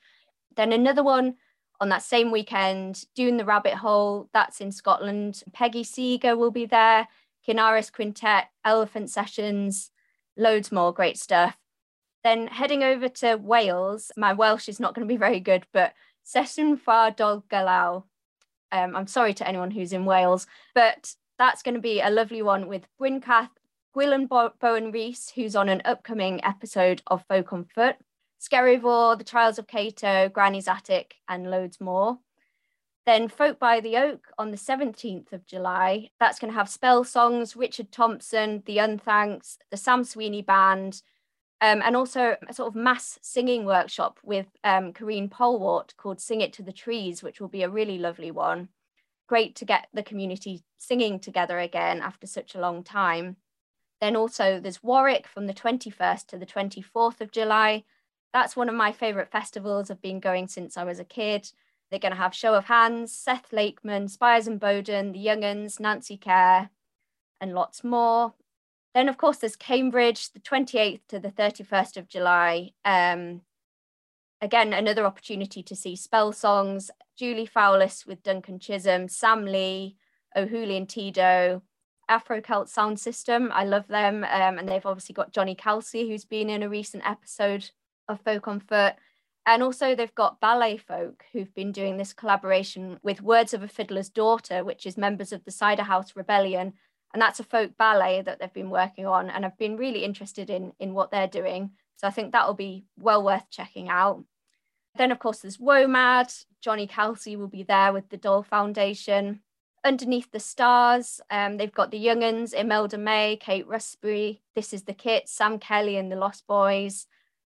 Then 0.55 0.71
another 0.73 1.03
one 1.03 1.35
on 1.79 1.89
that 1.89 2.03
same 2.03 2.31
weekend, 2.31 3.05
Doune 3.15 3.37
the 3.37 3.45
Rabbit 3.45 3.75
Hole, 3.75 4.29
that's 4.33 4.59
in 4.61 4.71
Scotland. 4.71 5.43
Peggy 5.53 5.83
Seeger 5.83 6.35
will 6.35 6.51
be 6.51 6.65
there, 6.65 7.07
Kinnaris 7.47 7.91
Quintet, 7.91 8.49
Elephant 8.65 9.09
Sessions, 9.09 9.91
loads 10.35 10.71
more 10.71 10.93
great 10.93 11.17
stuff. 11.17 11.57
Then 12.23 12.47
heading 12.47 12.83
over 12.83 13.07
to 13.07 13.37
Wales, 13.37 14.11
my 14.17 14.33
Welsh 14.33 14.67
is 14.67 14.79
not 14.79 14.93
going 14.93 15.07
to 15.07 15.11
be 15.11 15.17
very 15.25 15.39
good, 15.39 15.65
but 15.71 15.93
Session 16.23 16.77
Far 16.77 17.11
Dol 17.11 17.43
Galau. 17.49 18.03
Um, 18.71 18.95
I'm 18.95 19.07
sorry 19.07 19.33
to 19.35 19.47
anyone 19.47 19.71
who's 19.71 19.93
in 19.93 20.05
Wales, 20.05 20.45
but 20.75 21.15
that's 21.39 21.63
going 21.63 21.75
to 21.75 21.81
be 21.81 22.01
a 22.01 22.09
lovely 22.09 22.41
one 22.41 22.67
with 22.67 22.87
Bryncath, 23.01 23.49
Gwilym 23.95 24.27
Bo- 24.27 24.53
Bowen 24.59 24.91
Rhys, 24.91 25.31
who's 25.33 25.55
on 25.55 25.69
an 25.69 25.81
upcoming 25.85 26.43
episode 26.43 27.01
of 27.07 27.25
Folk 27.27 27.53
on 27.53 27.63
Foot, 27.63 27.95
Skerryvore, 28.39 29.17
The 29.17 29.23
Trials 29.23 29.59
of 29.59 29.67
Cato, 29.67 30.29
Granny's 30.29 30.67
Attic, 30.67 31.15
and 31.27 31.51
loads 31.51 31.81
more. 31.81 32.19
Then 33.05 33.27
Folk 33.27 33.59
by 33.59 33.79
the 33.79 33.97
Oak 33.97 34.27
on 34.37 34.51
the 34.51 34.57
17th 34.57 35.33
of 35.33 35.45
July. 35.45 36.09
That's 36.19 36.39
going 36.39 36.51
to 36.51 36.57
have 36.57 36.69
spell 36.69 37.03
songs, 37.03 37.55
Richard 37.55 37.91
Thompson, 37.91 38.63
The 38.65 38.77
Unthanks, 38.77 39.57
the 39.71 39.77
Sam 39.77 40.03
Sweeney 40.03 40.41
Band, 40.41 41.01
um, 41.61 41.81
and 41.83 41.95
also 41.95 42.37
a 42.47 42.53
sort 42.53 42.67
of 42.67 42.75
mass 42.75 43.19
singing 43.21 43.65
workshop 43.65 44.19
with 44.23 44.47
um, 44.63 44.93
Karine 44.93 45.29
Polwart 45.29 45.95
called 45.97 46.21
Sing 46.21 46.41
It 46.41 46.53
to 46.53 46.63
the 46.63 46.71
Trees, 46.71 47.21
which 47.21 47.41
will 47.41 47.49
be 47.49 47.63
a 47.63 47.69
really 47.69 47.97
lovely 47.97 48.31
one. 48.31 48.69
Great 49.27 49.55
to 49.55 49.65
get 49.65 49.87
the 49.93 50.03
community 50.03 50.63
singing 50.77 51.19
together 51.19 51.59
again 51.59 52.01
after 52.01 52.25
such 52.25 52.55
a 52.55 52.59
long 52.59 52.83
time. 52.83 53.35
Then 53.99 54.15
also 54.15 54.59
there's 54.59 54.81
Warwick 54.81 55.27
from 55.27 55.47
the 55.47 55.53
21st 55.53 56.27
to 56.27 56.37
the 56.37 56.45
24th 56.45 57.21
of 57.21 57.31
July. 57.31 57.83
That's 58.33 58.55
one 58.55 58.69
of 58.69 58.75
my 58.75 58.91
favourite 58.91 59.31
festivals. 59.31 59.89
I've 59.89 60.01
been 60.01 60.19
going 60.19 60.47
since 60.47 60.77
I 60.77 60.83
was 60.83 60.99
a 60.99 61.03
kid. 61.03 61.51
They're 61.89 61.99
going 61.99 62.11
to 62.11 62.17
have 62.17 62.35
Show 62.35 62.53
of 62.53 62.65
Hands, 62.65 63.11
Seth 63.11 63.51
Lakeman, 63.51 64.07
Spires 64.07 64.47
and 64.47 64.59
Bowden, 64.59 65.11
The 65.11 65.19
Young'uns, 65.19 65.79
Nancy 65.79 66.17
Kerr, 66.17 66.69
and 67.41 67.53
lots 67.55 67.83
more. 67.83 68.33
Then, 68.93 69.09
of 69.09 69.17
course, 69.17 69.37
there's 69.37 69.55
Cambridge, 69.55 70.31
the 70.31 70.39
28th 70.39 71.01
to 71.09 71.19
the 71.19 71.31
31st 71.31 71.97
of 71.97 72.07
July. 72.07 72.71
Um, 72.85 73.41
again, 74.41 74.73
another 74.73 75.05
opportunity 75.05 75.63
to 75.63 75.75
see 75.75 75.95
spell 75.95 76.31
songs. 76.31 76.91
Julie 77.17 77.47
Fowlis 77.47 78.05
with 78.05 78.23
Duncan 78.23 78.59
Chisholm, 78.59 79.07
Sam 79.07 79.45
Lee, 79.45 79.97
O'Hooley 80.35 80.77
and 80.77 80.87
Tidow, 80.87 81.61
Afro 82.07 82.41
Celt 82.41 82.69
Sound 82.69 82.99
System. 82.99 83.51
I 83.53 83.63
love 83.65 83.87
them. 83.87 84.23
Um, 84.23 84.57
and 84.57 84.69
they've 84.69 84.85
obviously 84.85 85.13
got 85.13 85.33
Johnny 85.33 85.55
Kalsi, 85.55 86.07
who's 86.07 86.25
been 86.25 86.49
in 86.49 86.63
a 86.63 86.69
recent 86.69 87.07
episode 87.07 87.71
of 88.09 88.19
Folk 88.21 88.47
on 88.47 88.59
Foot. 88.59 88.95
And 89.45 89.63
also, 89.63 89.95
they've 89.95 90.13
got 90.13 90.41
Ballet 90.41 90.77
Folk, 90.77 91.23
who've 91.31 91.53
been 91.55 91.71
doing 91.71 91.97
this 91.97 92.13
collaboration 92.13 92.99
with 93.01 93.21
Words 93.21 93.53
of 93.53 93.63
a 93.63 93.67
Fiddler's 93.67 94.09
Daughter, 94.09 94.63
which 94.63 94.85
is 94.85 94.97
members 94.97 95.31
of 95.31 95.45
the 95.45 95.51
Cider 95.51 95.83
House 95.83 96.15
Rebellion. 96.15 96.73
And 97.13 97.21
that's 97.21 97.39
a 97.39 97.43
folk 97.43 97.75
ballet 97.77 98.21
that 98.21 98.39
they've 98.39 98.53
been 98.53 98.69
working 98.69 99.07
on. 99.07 99.29
And 99.29 99.45
I've 99.45 99.57
been 99.57 99.77
really 99.77 100.03
interested 100.03 100.49
in, 100.49 100.73
in 100.79 100.93
what 100.93 101.09
they're 101.09 101.27
doing. 101.27 101.71
So 101.95 102.07
I 102.07 102.11
think 102.11 102.31
that'll 102.31 102.53
be 102.53 102.85
well 102.97 103.23
worth 103.23 103.49
checking 103.49 103.89
out. 103.89 104.23
Then, 104.95 105.11
of 105.11 105.19
course, 105.19 105.39
there's 105.39 105.57
WOMAD. 105.57 106.45
Johnny 106.61 106.87
Kalsi 106.87 107.37
will 107.37 107.47
be 107.47 107.63
there 107.63 107.93
with 107.93 108.09
the 108.09 108.17
Dhol 108.17 108.45
Foundation. 108.45 109.41
Underneath 109.83 110.29
the 110.31 110.39
Stars, 110.39 111.21
um, 111.31 111.57
they've 111.57 111.71
got 111.71 111.89
the 111.89 112.05
Young'uns, 112.05 112.53
Imelda 112.53 112.97
May, 112.97 113.37
Kate 113.37 113.65
Rusby. 113.65 114.41
This 114.53 114.73
is 114.73 114.83
the 114.83 114.93
Kit, 114.93 115.29
Sam 115.29 115.57
Kelly 115.57 115.95
and 115.95 116.11
the 116.11 116.17
Lost 116.17 116.45
Boys. 116.47 117.07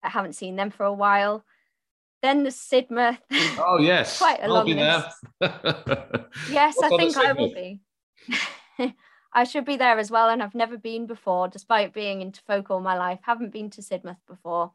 I 0.03 0.09
haven't 0.09 0.35
seen 0.35 0.57
them 0.57 0.71
for 0.71 0.85
a 0.85 0.93
while. 0.93 1.45
Then 2.23 2.43
the 2.43 2.51
Sidmouth. 2.51 3.19
Oh 3.59 3.79
yes, 3.79 4.19
quite 4.19 4.41
a 4.41 4.45
I'll 4.45 4.55
long 4.55 4.67
list. 4.67 5.09
Yes, 6.51 6.75
What's 6.77 6.93
I 6.93 6.97
think 6.97 7.17
I 7.17 7.33
will 7.33 7.55
be. 7.55 7.81
I 9.33 9.45
should 9.45 9.65
be 9.65 9.77
there 9.77 9.99
as 9.99 10.11
well, 10.11 10.29
and 10.29 10.43
I've 10.43 10.55
never 10.55 10.77
been 10.77 11.07
before, 11.07 11.49
despite 11.49 11.95
being 11.95 12.21
into 12.21 12.41
folk 12.43 12.71
all 12.71 12.81
my 12.81 12.97
life. 12.97 13.21
Haven't 13.23 13.53
been 13.53 13.71
to 13.71 13.81
Sidmouth 13.81 14.19
before. 14.27 14.73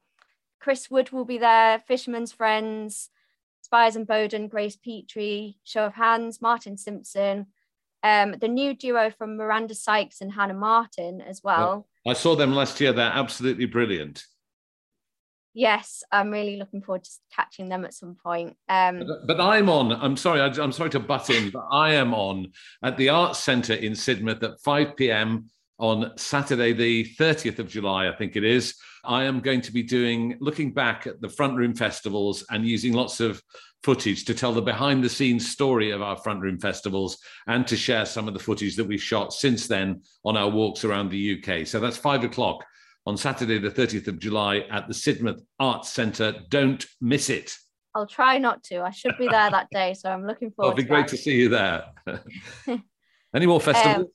Chris 0.59 0.89
Wood 0.89 1.11
will 1.11 1.25
be 1.25 1.37
there, 1.37 1.79
Fisherman's 1.79 2.31
Friends, 2.31 3.09
Spires 3.61 3.95
and 3.95 4.07
Bowden, 4.07 4.47
Grace 4.47 4.77
Petrie, 4.77 5.57
Show 5.63 5.85
of 5.85 5.93
Hands, 5.93 6.41
Martin 6.41 6.77
Simpson, 6.77 7.47
um, 8.05 8.35
the 8.39 8.47
new 8.47 8.75
duo 8.75 9.09
from 9.09 9.35
Miranda 9.35 9.73
Sykes 9.73 10.21
and 10.21 10.31
Hannah 10.31 10.53
Martin 10.53 11.21
as 11.21 11.41
well. 11.43 11.87
I 12.07 12.13
saw 12.13 12.35
them 12.35 12.53
last 12.53 12.79
year. 12.79 12.93
They're 12.93 13.11
absolutely 13.11 13.65
brilliant. 13.65 14.23
Yes, 15.55 16.03
I'm 16.11 16.31
really 16.31 16.57
looking 16.57 16.81
forward 16.81 17.05
to 17.05 17.11
catching 17.33 17.69
them 17.69 17.85
at 17.85 17.93
some 17.93 18.15
point. 18.21 18.57
Um, 18.67 18.99
But, 19.07 19.25
but 19.25 19.41
I'm 19.41 19.69
on. 19.69 19.93
I'm 19.93 20.17
sorry. 20.17 20.41
I, 20.41 20.47
am 20.47 20.73
sorry 20.73 20.89
to 20.91 20.99
butt 20.99 21.29
in, 21.29 21.49
but 21.49 21.65
I 21.71 21.93
am 21.93 22.13
on 22.13 22.51
at 22.83 22.97
the 22.97 23.07
Arts 23.07 23.39
Centre 23.39 23.73
in 23.73 23.93
Sidmouth 23.93 24.43
at 24.43 24.59
5 24.59 24.97
p.m. 24.97 25.45
on 25.79 26.11
Saturday, 26.17 26.73
the 26.73 27.05
30th 27.17 27.59
of 27.59 27.69
July, 27.69 28.09
I 28.09 28.15
think 28.17 28.35
it 28.35 28.43
is. 28.43 28.75
I 29.05 29.23
am 29.23 29.39
going 29.39 29.61
to 29.61 29.71
be 29.71 29.81
doing 29.81 30.35
looking 30.41 30.73
back 30.73 31.07
at 31.07 31.21
the 31.21 31.29
front 31.29 31.55
room 31.55 31.73
festivals 31.73 32.43
and 32.49 32.67
using 32.67 32.91
lots 32.91 33.21
of 33.21 33.41
footage 33.81 34.25
to 34.25 34.33
tell 34.33 34.51
the 34.51 34.61
behind 34.61 35.03
the 35.03 35.09
scenes 35.09 35.49
story 35.49 35.91
of 35.91 36.01
our 36.01 36.17
front 36.17 36.41
room 36.41 36.59
festivals 36.59 37.17
and 37.47 37.65
to 37.67 37.77
share 37.77 38.05
some 38.05 38.27
of 38.27 38.33
the 38.33 38.39
footage 38.41 38.75
that 38.75 38.87
we've 38.87 39.01
shot 39.01 39.31
since 39.31 39.67
then 39.67 40.01
on 40.25 40.35
our 40.35 40.49
walks 40.49 40.83
around 40.83 41.09
the 41.09 41.39
UK. 41.39 41.65
So 41.65 41.79
that's 41.79 41.95
five 41.95 42.25
o'clock 42.25 42.65
on 43.05 43.17
Saturday, 43.17 43.59
the 43.59 43.69
30th 43.69 44.07
of 44.07 44.19
July 44.19 44.59
at 44.71 44.87
the 44.87 44.93
Sidmouth 44.93 45.41
Arts 45.59 45.89
Centre. 45.89 46.33
Don't 46.49 46.85
miss 46.99 47.29
it. 47.29 47.55
I'll 47.93 48.07
try 48.07 48.37
not 48.37 48.63
to. 48.65 48.81
I 48.81 48.89
should 48.91 49.17
be 49.17 49.27
there 49.27 49.49
that 49.49 49.69
day, 49.71 49.93
so 49.93 50.09
I'm 50.09 50.25
looking 50.25 50.51
forward 50.55 50.71
It'll 50.71 50.77
be 50.77 50.83
to 50.83 50.89
great 50.89 51.07
that. 51.07 51.15
to 51.15 51.17
see 51.17 51.35
you 51.35 51.49
there. 51.49 51.85
Any 53.35 53.45
more 53.45 53.61
festivals? 53.61 54.05
Um, 54.05 54.11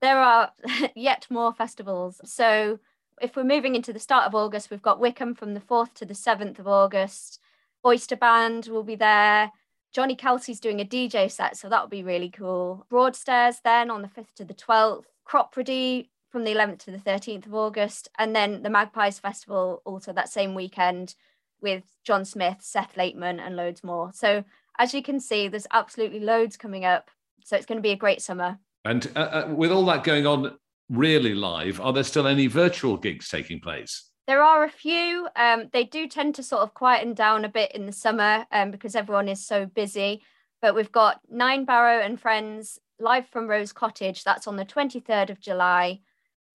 there 0.00 0.18
are 0.18 0.50
yet 0.96 1.26
more 1.30 1.52
festivals. 1.52 2.20
So 2.24 2.78
if 3.20 3.36
we're 3.36 3.44
moving 3.44 3.74
into 3.74 3.92
the 3.92 3.98
start 3.98 4.26
of 4.26 4.34
August, 4.34 4.70
we've 4.70 4.82
got 4.82 5.00
Wickham 5.00 5.34
from 5.34 5.54
the 5.54 5.60
4th 5.60 5.94
to 5.94 6.06
the 6.06 6.14
7th 6.14 6.58
of 6.58 6.66
August. 6.68 7.38
Oyster 7.84 8.16
Band 8.16 8.66
will 8.66 8.84
be 8.84 8.94
there. 8.94 9.50
Johnny 9.92 10.16
Kalsi's 10.16 10.60
doing 10.60 10.80
a 10.80 10.84
DJ 10.84 11.30
set, 11.30 11.56
so 11.56 11.68
that'll 11.68 11.88
be 11.88 12.02
really 12.02 12.30
cool. 12.30 12.86
Broadstairs 12.88 13.60
then 13.62 13.90
on 13.90 14.00
the 14.00 14.08
5th 14.08 14.32
to 14.36 14.44
the 14.44 14.54
12th. 14.54 15.04
Cropredy 15.28 16.08
from 16.32 16.44
the 16.44 16.54
11th 16.54 16.78
to 16.80 16.90
the 16.90 16.98
13th 16.98 17.46
of 17.46 17.54
August. 17.54 18.08
And 18.18 18.34
then 18.34 18.62
the 18.62 18.70
Magpies 18.70 19.20
Festival 19.20 19.82
also 19.84 20.12
that 20.12 20.30
same 20.30 20.54
weekend 20.54 21.14
with 21.60 21.84
John 22.02 22.24
Smith, 22.24 22.56
Seth 22.60 22.96
Lakeman, 22.96 23.38
and 23.38 23.54
loads 23.54 23.84
more. 23.84 24.10
So 24.14 24.42
as 24.78 24.94
you 24.94 25.02
can 25.02 25.20
see, 25.20 25.46
there's 25.46 25.66
absolutely 25.70 26.20
loads 26.20 26.56
coming 26.56 26.84
up. 26.84 27.10
So 27.44 27.56
it's 27.56 27.66
going 27.66 27.78
to 27.78 27.82
be 27.82 27.90
a 27.90 27.96
great 27.96 28.22
summer. 28.22 28.58
and 28.84 29.08
uh, 29.14 29.18
uh, 29.18 29.54
with 29.54 29.70
all 29.70 29.84
that 29.86 30.04
going 30.04 30.26
on 30.26 30.56
really 30.88 31.34
live, 31.34 31.80
are 31.80 31.92
there 31.92 32.02
still 32.02 32.26
any 32.26 32.46
virtual 32.46 32.96
gigs 32.96 33.28
taking 33.28 33.60
place? 33.60 34.08
There 34.26 34.42
are 34.42 34.64
a 34.64 34.70
few. 34.70 35.28
Um, 35.36 35.68
they 35.72 35.84
do 35.84 36.08
tend 36.08 36.36
to 36.36 36.42
sort 36.42 36.62
of 36.62 36.74
quieten 36.74 37.14
down 37.14 37.44
a 37.44 37.48
bit 37.48 37.72
in 37.72 37.86
the 37.86 37.92
summer 37.92 38.46
um, 38.52 38.70
because 38.70 38.94
everyone 38.94 39.28
is 39.28 39.44
so 39.44 39.66
busy. 39.66 40.22
But 40.60 40.74
we've 40.76 40.92
got 40.92 41.20
Nine 41.28 41.64
Barrow 41.64 42.00
and 42.00 42.20
Friends 42.20 42.78
live 43.00 43.26
from 43.28 43.48
Rose 43.48 43.72
Cottage. 43.72 44.22
That's 44.22 44.46
on 44.46 44.56
the 44.56 44.64
23rd 44.64 45.30
of 45.30 45.40
July. 45.40 46.00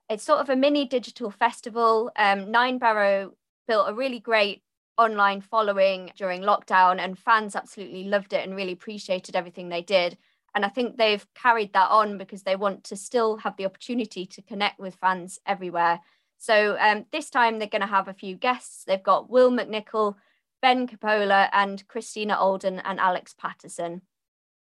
It's 0.09 0.23
sort 0.23 0.39
of 0.39 0.49
a 0.49 0.55
mini 0.55 0.85
digital 0.85 1.31
festival. 1.31 2.11
Um, 2.15 2.49
Nine 2.49 2.77
Barrow 2.77 3.33
built 3.67 3.89
a 3.89 3.93
really 3.93 4.19
great 4.19 4.63
online 4.97 5.41
following 5.41 6.11
during 6.15 6.41
lockdown, 6.41 6.99
and 6.99 7.19
fans 7.19 7.55
absolutely 7.55 8.05
loved 8.05 8.33
it 8.33 8.45
and 8.45 8.55
really 8.55 8.71
appreciated 8.71 9.35
everything 9.35 9.69
they 9.69 9.81
did. 9.81 10.17
And 10.55 10.65
I 10.65 10.69
think 10.69 10.97
they've 10.97 11.25
carried 11.35 11.73
that 11.73 11.91
on 11.91 12.17
because 12.17 12.43
they 12.43 12.55
want 12.55 12.85
to 12.85 12.95
still 12.95 13.37
have 13.37 13.57
the 13.57 13.65
opportunity 13.65 14.25
to 14.25 14.41
connect 14.41 14.79
with 14.79 14.95
fans 14.95 15.39
everywhere. 15.45 15.99
So 16.39 16.77
um, 16.79 17.05
this 17.11 17.29
time 17.29 17.59
they're 17.59 17.67
going 17.67 17.81
to 17.81 17.87
have 17.87 18.07
a 18.07 18.13
few 18.13 18.35
guests. 18.35 18.83
They've 18.85 19.03
got 19.03 19.29
Will 19.29 19.51
McNicol, 19.51 20.15
Ben 20.61 20.87
Capola, 20.87 21.49
and 21.51 21.85
Christina 21.87 22.37
Olden 22.39 22.79
and 22.79 22.99
Alex 22.99 23.35
Patterson. 23.37 24.01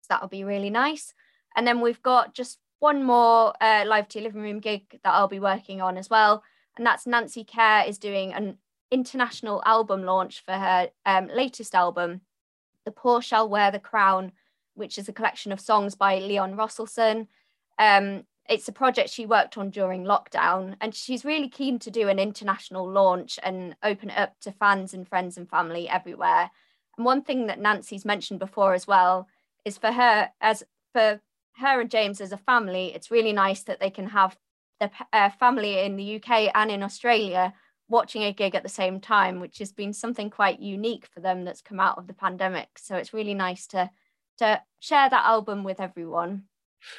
So 0.02 0.06
that'll 0.10 0.28
be 0.28 0.44
really 0.44 0.70
nice. 0.70 1.12
And 1.56 1.66
then 1.66 1.80
we've 1.80 2.02
got 2.02 2.34
just 2.34 2.58
one 2.78 3.02
more 3.02 3.54
uh, 3.60 3.84
live 3.86 4.08
to 4.08 4.18
your 4.18 4.28
living 4.28 4.42
room 4.42 4.60
gig 4.60 4.82
that 4.90 5.14
I'll 5.14 5.28
be 5.28 5.40
working 5.40 5.80
on 5.80 5.96
as 5.96 6.10
well. 6.10 6.42
And 6.76 6.86
that's 6.86 7.06
Nancy 7.06 7.44
Kerr 7.44 7.84
is 7.86 7.98
doing 7.98 8.32
an 8.32 8.58
international 8.90 9.62
album 9.64 10.04
launch 10.04 10.44
for 10.44 10.52
her 10.52 10.90
um, 11.06 11.28
latest 11.28 11.74
album, 11.74 12.20
The 12.84 12.90
Poor 12.90 13.22
Shall 13.22 13.48
Wear 13.48 13.70
the 13.70 13.78
Crown, 13.78 14.32
which 14.74 14.98
is 14.98 15.08
a 15.08 15.12
collection 15.12 15.52
of 15.52 15.60
songs 15.60 15.94
by 15.94 16.18
Leon 16.18 16.56
Rosselson. 16.56 17.28
Um, 17.78 18.24
it's 18.48 18.68
a 18.68 18.72
project 18.72 19.08
she 19.08 19.24
worked 19.24 19.56
on 19.56 19.70
during 19.70 20.04
lockdown, 20.04 20.76
and 20.80 20.94
she's 20.94 21.24
really 21.24 21.48
keen 21.48 21.78
to 21.78 21.90
do 21.90 22.08
an 22.08 22.18
international 22.18 22.88
launch 22.88 23.38
and 23.42 23.74
open 23.82 24.10
it 24.10 24.18
up 24.18 24.38
to 24.40 24.52
fans 24.52 24.92
and 24.92 25.08
friends 25.08 25.38
and 25.38 25.48
family 25.48 25.88
everywhere. 25.88 26.50
And 26.96 27.06
one 27.06 27.22
thing 27.22 27.46
that 27.46 27.58
Nancy's 27.58 28.04
mentioned 28.04 28.40
before 28.40 28.74
as 28.74 28.86
well 28.86 29.28
is 29.64 29.78
for 29.78 29.90
her, 29.90 30.30
as 30.40 30.62
for 30.92 31.20
her 31.58 31.80
and 31.80 31.90
James 31.90 32.20
as 32.20 32.32
a 32.32 32.36
family, 32.36 32.92
it's 32.94 33.10
really 33.10 33.32
nice 33.32 33.62
that 33.64 33.80
they 33.80 33.90
can 33.90 34.08
have 34.08 34.36
their 34.80 34.90
uh, 35.12 35.30
family 35.30 35.80
in 35.80 35.96
the 35.96 36.16
UK 36.16 36.50
and 36.54 36.70
in 36.70 36.82
Australia 36.82 37.54
watching 37.88 38.22
a 38.22 38.32
gig 38.32 38.54
at 38.54 38.62
the 38.62 38.68
same 38.68 39.00
time, 39.00 39.40
which 39.40 39.58
has 39.58 39.72
been 39.72 39.92
something 39.92 40.30
quite 40.30 40.60
unique 40.60 41.06
for 41.06 41.20
them 41.20 41.44
that's 41.44 41.60
come 41.60 41.80
out 41.80 41.98
of 41.98 42.06
the 42.06 42.14
pandemic. 42.14 42.78
So 42.78 42.96
it's 42.96 43.14
really 43.14 43.34
nice 43.34 43.66
to 43.68 43.90
to 44.38 44.60
share 44.80 45.08
that 45.08 45.24
album 45.26 45.62
with 45.62 45.80
everyone. 45.80 46.44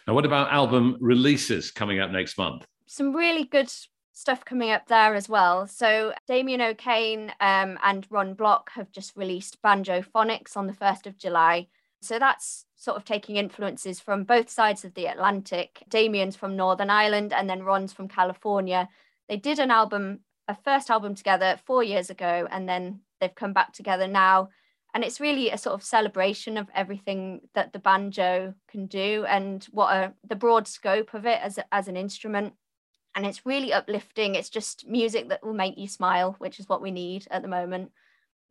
Now, 0.08 0.14
what 0.14 0.26
about 0.26 0.54
album 0.54 0.98
releases 1.02 1.70
coming 1.70 2.00
up 2.00 2.10
next 2.12 2.38
month? 2.38 2.66
Some 2.88 3.14
really 3.14 3.44
good 3.44 3.70
stuff 4.14 4.46
coming 4.46 4.72
up 4.72 4.88
there 4.88 5.14
as 5.16 5.28
well. 5.28 5.68
So 5.68 6.14
Damien 6.28 6.62
O'Kane 6.62 7.34
um, 7.42 7.78
and 7.84 8.08
Ron 8.10 8.34
Block 8.34 8.72
have 8.72 8.92
just 8.92 9.16
released 9.18 9.62
Banjophonics 9.62 10.56
on 10.56 10.68
the 10.68 10.74
1st 10.74 11.08
of 11.08 11.18
July. 11.18 11.68
So 12.06 12.20
that's 12.20 12.66
sort 12.76 12.98
of 12.98 13.06
taking 13.06 13.36
influences 13.38 14.00
from 14.00 14.24
both 14.24 14.50
sides 14.50 14.86
of 14.86 14.94
the 14.94 15.08
Atlantic. 15.08 15.84
Damien's 15.90 16.36
from 16.36 16.56
Northern 16.56 16.90
Ireland 16.90 17.34
and 17.34 17.50
then 17.50 17.64
Ron's 17.64 17.94
from 17.94 18.08
California. 18.08 18.88
They 19.28 19.38
did 19.38 19.60
an 19.60 19.72
album, 19.72 20.20
a 20.48 20.56
first 20.56 20.90
album 20.90 21.16
together 21.16 21.60
four 21.66 21.84
years 21.84 22.10
ago, 22.10 22.48
and 22.52 22.70
then 22.70 23.02
they've 23.20 23.34
come 23.34 23.54
back 23.54 23.74
together 23.74 24.08
now. 24.08 24.50
And 24.94 25.04
it's 25.04 25.20
really 25.20 25.50
a 25.50 25.58
sort 25.58 25.74
of 25.74 25.84
celebration 25.84 26.58
of 26.58 26.70
everything 26.74 27.42
that 27.54 27.74
the 27.74 27.80
banjo 27.80 28.54
can 28.70 28.86
do 28.86 29.26
and 29.28 29.64
what 29.72 29.94
a, 29.94 30.14
the 30.26 30.38
broad 30.38 30.68
scope 30.68 31.14
of 31.14 31.26
it 31.26 31.40
as, 31.42 31.60
as 31.72 31.88
an 31.88 31.98
instrument. 31.98 32.54
And 33.14 33.26
it's 33.26 33.46
really 33.46 33.74
uplifting. 33.74 34.36
It's 34.36 34.50
just 34.50 34.88
music 34.88 35.30
that 35.30 35.44
will 35.44 35.54
make 35.54 35.78
you 35.78 35.88
smile, 35.88 36.36
which 36.38 36.60
is 36.60 36.70
what 36.70 36.82
we 36.82 36.92
need 36.92 37.28
at 37.32 37.42
the 37.42 37.48
moment. 37.48 37.92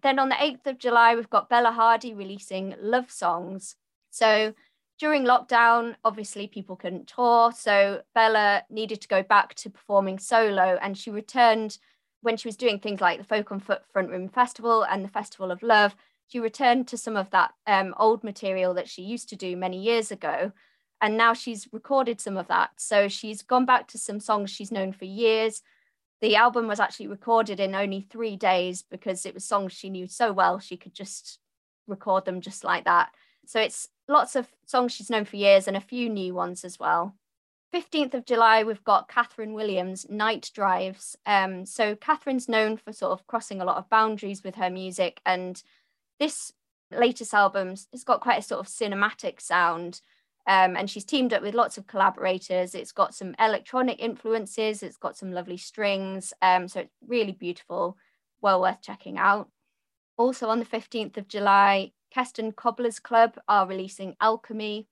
Then 0.04 0.18
on 0.18 0.28
the 0.28 0.34
8th 0.34 0.66
of 0.66 0.78
July, 0.78 1.16
we've 1.16 1.30
got 1.30 1.48
Bella 1.48 1.72
Hardy 1.72 2.12
releasing 2.12 2.74
Love 2.78 3.10
Songs. 3.10 3.74
So 4.10 4.52
during 4.98 5.24
lockdown, 5.24 5.94
obviously 6.04 6.46
people 6.46 6.76
couldn't 6.76 7.08
tour. 7.08 7.52
So 7.52 8.02
Bella 8.14 8.64
needed 8.68 9.00
to 9.00 9.08
go 9.08 9.22
back 9.22 9.54
to 9.54 9.70
performing 9.70 10.18
solo 10.18 10.78
and 10.82 10.96
she 10.96 11.10
returned 11.10 11.78
when 12.20 12.36
she 12.36 12.46
was 12.46 12.56
doing 12.56 12.78
things 12.78 13.00
like 13.00 13.16
the 13.16 13.24
Folk 13.24 13.50
on 13.50 13.60
Foot 13.60 13.80
Front 13.94 14.10
Room 14.10 14.28
Festival 14.28 14.82
and 14.82 15.02
the 15.02 15.08
Festival 15.08 15.50
of 15.50 15.62
Love. 15.62 15.96
She 16.28 16.38
returned 16.38 16.86
to 16.88 16.98
some 16.98 17.16
of 17.16 17.30
that 17.30 17.54
um, 17.66 17.94
old 17.98 18.22
material 18.22 18.74
that 18.74 18.90
she 18.90 19.00
used 19.00 19.30
to 19.30 19.36
do 19.36 19.56
many 19.56 19.80
years 19.80 20.10
ago. 20.10 20.52
And 21.00 21.16
now 21.16 21.32
she's 21.32 21.66
recorded 21.72 22.20
some 22.20 22.36
of 22.36 22.48
that. 22.48 22.72
So 22.76 23.08
she's 23.08 23.40
gone 23.40 23.64
back 23.64 23.88
to 23.88 23.98
some 23.98 24.20
songs 24.20 24.50
she's 24.50 24.70
known 24.70 24.92
for 24.92 25.06
years 25.06 25.62
the 26.20 26.36
album 26.36 26.68
was 26.68 26.80
actually 26.80 27.08
recorded 27.08 27.60
in 27.60 27.74
only 27.74 28.00
three 28.00 28.36
days 28.36 28.82
because 28.82 29.26
it 29.26 29.34
was 29.34 29.44
songs 29.44 29.72
she 29.72 29.90
knew 29.90 30.06
so 30.06 30.32
well 30.32 30.58
she 30.58 30.76
could 30.76 30.94
just 30.94 31.38
record 31.86 32.24
them 32.24 32.40
just 32.40 32.64
like 32.64 32.84
that. 32.84 33.10
So 33.46 33.60
it's 33.60 33.88
lots 34.08 34.36
of 34.36 34.48
songs 34.64 34.92
she's 34.92 35.10
known 35.10 35.24
for 35.24 35.36
years 35.36 35.68
and 35.68 35.76
a 35.76 35.80
few 35.80 36.08
new 36.08 36.34
ones 36.34 36.64
as 36.64 36.78
well. 36.78 37.14
15th 37.74 38.14
of 38.14 38.24
July, 38.24 38.62
we've 38.62 38.84
got 38.84 39.08
Kathryn 39.08 39.52
Williams, 39.52 40.06
Night 40.08 40.50
Drives. 40.54 41.16
Um, 41.26 41.66
so 41.66 41.96
Kathryn's 41.96 42.48
known 42.48 42.76
for 42.76 42.92
sort 42.92 43.12
of 43.12 43.26
crossing 43.26 43.60
a 43.60 43.64
lot 43.64 43.78
of 43.78 43.90
boundaries 43.90 44.44
with 44.44 44.54
her 44.54 44.70
music, 44.70 45.20
and 45.26 45.60
this 46.20 46.52
latest 46.92 47.34
album 47.34 47.70
has 47.70 48.04
got 48.04 48.20
quite 48.20 48.38
a 48.38 48.42
sort 48.42 48.60
of 48.60 48.68
cinematic 48.68 49.40
sound. 49.40 50.00
Um, 50.46 50.76
and 50.76 50.90
she's 50.90 51.04
teamed 51.04 51.32
up 51.32 51.42
with 51.42 51.54
lots 51.54 51.78
of 51.78 51.86
collaborators. 51.86 52.74
It's 52.74 52.92
got 52.92 53.14
some 53.14 53.34
electronic 53.38 54.00
influences, 54.00 54.82
it's 54.82 54.96
got 54.96 55.16
some 55.16 55.32
lovely 55.32 55.56
strings. 55.56 56.32
Um, 56.42 56.68
so 56.68 56.80
it's 56.80 56.92
really 57.06 57.32
beautiful, 57.32 57.96
well 58.42 58.60
worth 58.60 58.82
checking 58.82 59.16
out. 59.16 59.48
Also 60.16 60.48
on 60.48 60.58
the 60.58 60.66
15th 60.66 61.16
of 61.16 61.28
July, 61.28 61.92
Keston 62.12 62.52
Cobblers 62.52 63.00
Club 63.00 63.38
are 63.48 63.66
releasing 63.66 64.14
Alchemy. 64.20 64.86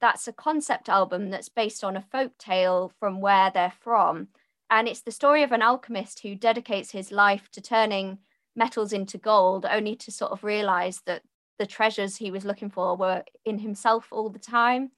That's 0.00 0.28
a 0.28 0.32
concept 0.32 0.88
album 0.88 1.30
that's 1.30 1.48
based 1.48 1.82
on 1.82 1.96
a 1.96 2.02
folk 2.02 2.36
tale 2.38 2.92
from 2.98 3.20
where 3.20 3.50
they're 3.50 3.72
from. 3.80 4.28
And 4.68 4.88
it's 4.88 5.00
the 5.02 5.12
story 5.12 5.42
of 5.42 5.52
an 5.52 5.62
alchemist 5.62 6.20
who 6.20 6.34
dedicates 6.34 6.90
his 6.90 7.12
life 7.12 7.48
to 7.52 7.60
turning 7.62 8.18
metals 8.56 8.92
into 8.92 9.16
gold, 9.16 9.64
only 9.70 9.94
to 9.96 10.10
sort 10.10 10.32
of 10.32 10.42
realize 10.42 11.00
that 11.06 11.22
the 11.58 11.66
treasures 11.66 12.16
he 12.16 12.30
was 12.30 12.44
looking 12.44 12.70
for 12.70 12.96
were 12.96 13.24
in 13.44 13.58
himself 13.58 14.08
all 14.10 14.28
the 14.28 14.38
time. 14.38 14.90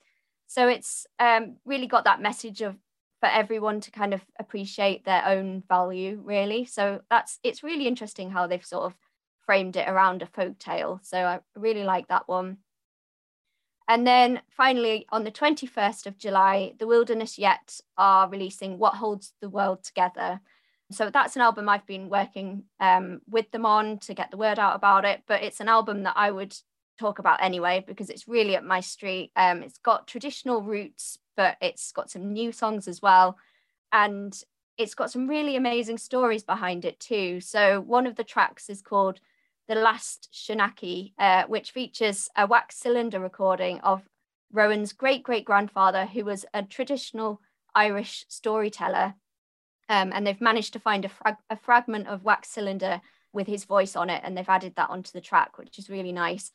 So 0.47 0.69
it's 0.69 1.07
um, 1.19 1.57
really 1.65 1.87
got 1.87 2.05
that 2.05 2.23
message 2.23 2.63
of 2.63 2.77
for 3.21 3.29
everyone 3.29 3.81
to 3.81 3.91
kind 3.91 4.15
of 4.15 4.25
appreciate 4.39 5.05
their 5.05 5.25
own 5.27 5.63
value, 5.69 6.21
really. 6.25 6.65
So 6.65 7.01
that's 7.11 7.39
it's 7.43 7.63
really 7.63 7.87
interesting 7.87 8.31
how 8.31 8.47
they've 8.47 8.65
sort 8.65 8.85
of 8.85 8.95
framed 9.45 9.77
it 9.77 9.89
around 9.89 10.23
a 10.23 10.27
folk 10.27 10.59
tale. 10.59 11.01
So 11.03 11.19
I 11.19 11.41
really 11.57 11.85
like 11.85 12.09
that 12.09 12.29
one. 12.29 12.59
And 13.89 14.07
then 14.07 14.43
finally, 14.51 15.07
on 15.11 15.25
the 15.25 15.31
21st 15.31 16.07
of 16.07 16.19
July, 16.19 16.75
The 16.79 16.87
Wilderness 16.87 17.39
Yet 17.39 17.81
are 17.97 18.29
releasing 18.29 18.79
What 18.79 18.95
Holds 18.95 19.33
the 19.41 19.49
World 19.49 19.83
Together. 19.83 20.41
So 20.91 21.11
that's 21.11 21.37
an 21.37 21.43
album 21.43 21.69
I've 21.69 21.87
been 21.87 22.09
working 22.09 22.65
um, 22.81 23.21
with 23.29 23.51
them 23.51 23.67
on 23.67 23.99
to 24.01 24.15
get 24.15 24.31
the 24.31 24.39
word 24.39 24.59
out 24.59 24.75
about 24.75 25.05
it. 25.05 25.23
But 25.27 25.43
it's 25.43 25.61
an 25.61 25.69
album 25.69 26.05
that 26.05 26.15
I 26.17 26.31
would 26.31 26.57
talk 26.99 27.19
about 27.19 27.43
anyway 27.43 27.85
because 27.87 28.11
it's 28.11 28.29
really 28.29 28.57
up 28.57 28.65
my 28.65 28.81
street. 28.81 29.31
Um, 29.37 29.63
it's 29.63 29.79
got 29.79 30.07
traditional 30.07 30.63
roots, 30.63 31.19
but 31.37 31.57
it's 31.61 31.93
got 31.93 32.11
some 32.11 32.33
new 32.33 32.53
songs 32.53 32.89
as 32.89 33.01
well, 33.01 33.37
and 33.93 34.39
it's 34.77 34.95
got 34.95 35.11
some 35.11 35.29
really 35.29 35.57
amazing 35.57 35.99
stories 35.99 36.43
behind 36.43 36.85
it 36.85 36.99
too. 37.01 37.41
So 37.41 37.81
one 37.81 38.07
of 38.07 38.17
the 38.17 38.25
tracks 38.25 38.69
is 38.69 38.83
called 38.83 39.21
"The 39.69 39.75
Last 39.75 40.31
Shanachie," 40.33 41.13
uh, 41.19 41.45
which 41.47 41.71
features 41.71 42.29
a 42.37 42.47
wax 42.47 42.77
cylinder 42.77 43.21
recording 43.21 43.81
of 43.81 44.03
Rowan's 44.53 44.93
great 44.93 45.23
great 45.23 45.45
grandfather, 45.45 46.07
who 46.07 46.25
was 46.25 46.47
a 46.55 46.63
traditional 46.63 47.41
Irish 47.75 48.25
storyteller 48.29 49.15
um, 49.89 50.13
and 50.15 50.27
they've 50.27 50.41
managed 50.41 50.73
to 50.75 50.79
find 50.79 51.05
a, 51.05 51.09
frag- 51.09 51.37
a 51.51 51.57
fragment 51.57 52.09
of 52.09 52.25
Wax 52.25 52.51
Cylinder 52.51 53.01
with 53.33 53.47
his 53.47 53.65
voice 53.65 53.97
on 53.97 54.11
it, 54.11 54.23
and 54.25 54.37
they've 54.37 54.49
added 54.49 54.75
that 54.77 54.91
onto 54.91 55.13
the 55.13 55.21
track, 55.21 55.59
which 55.59 55.79
is 55.79 55.91
really 55.91 56.13
nice. 56.13 56.51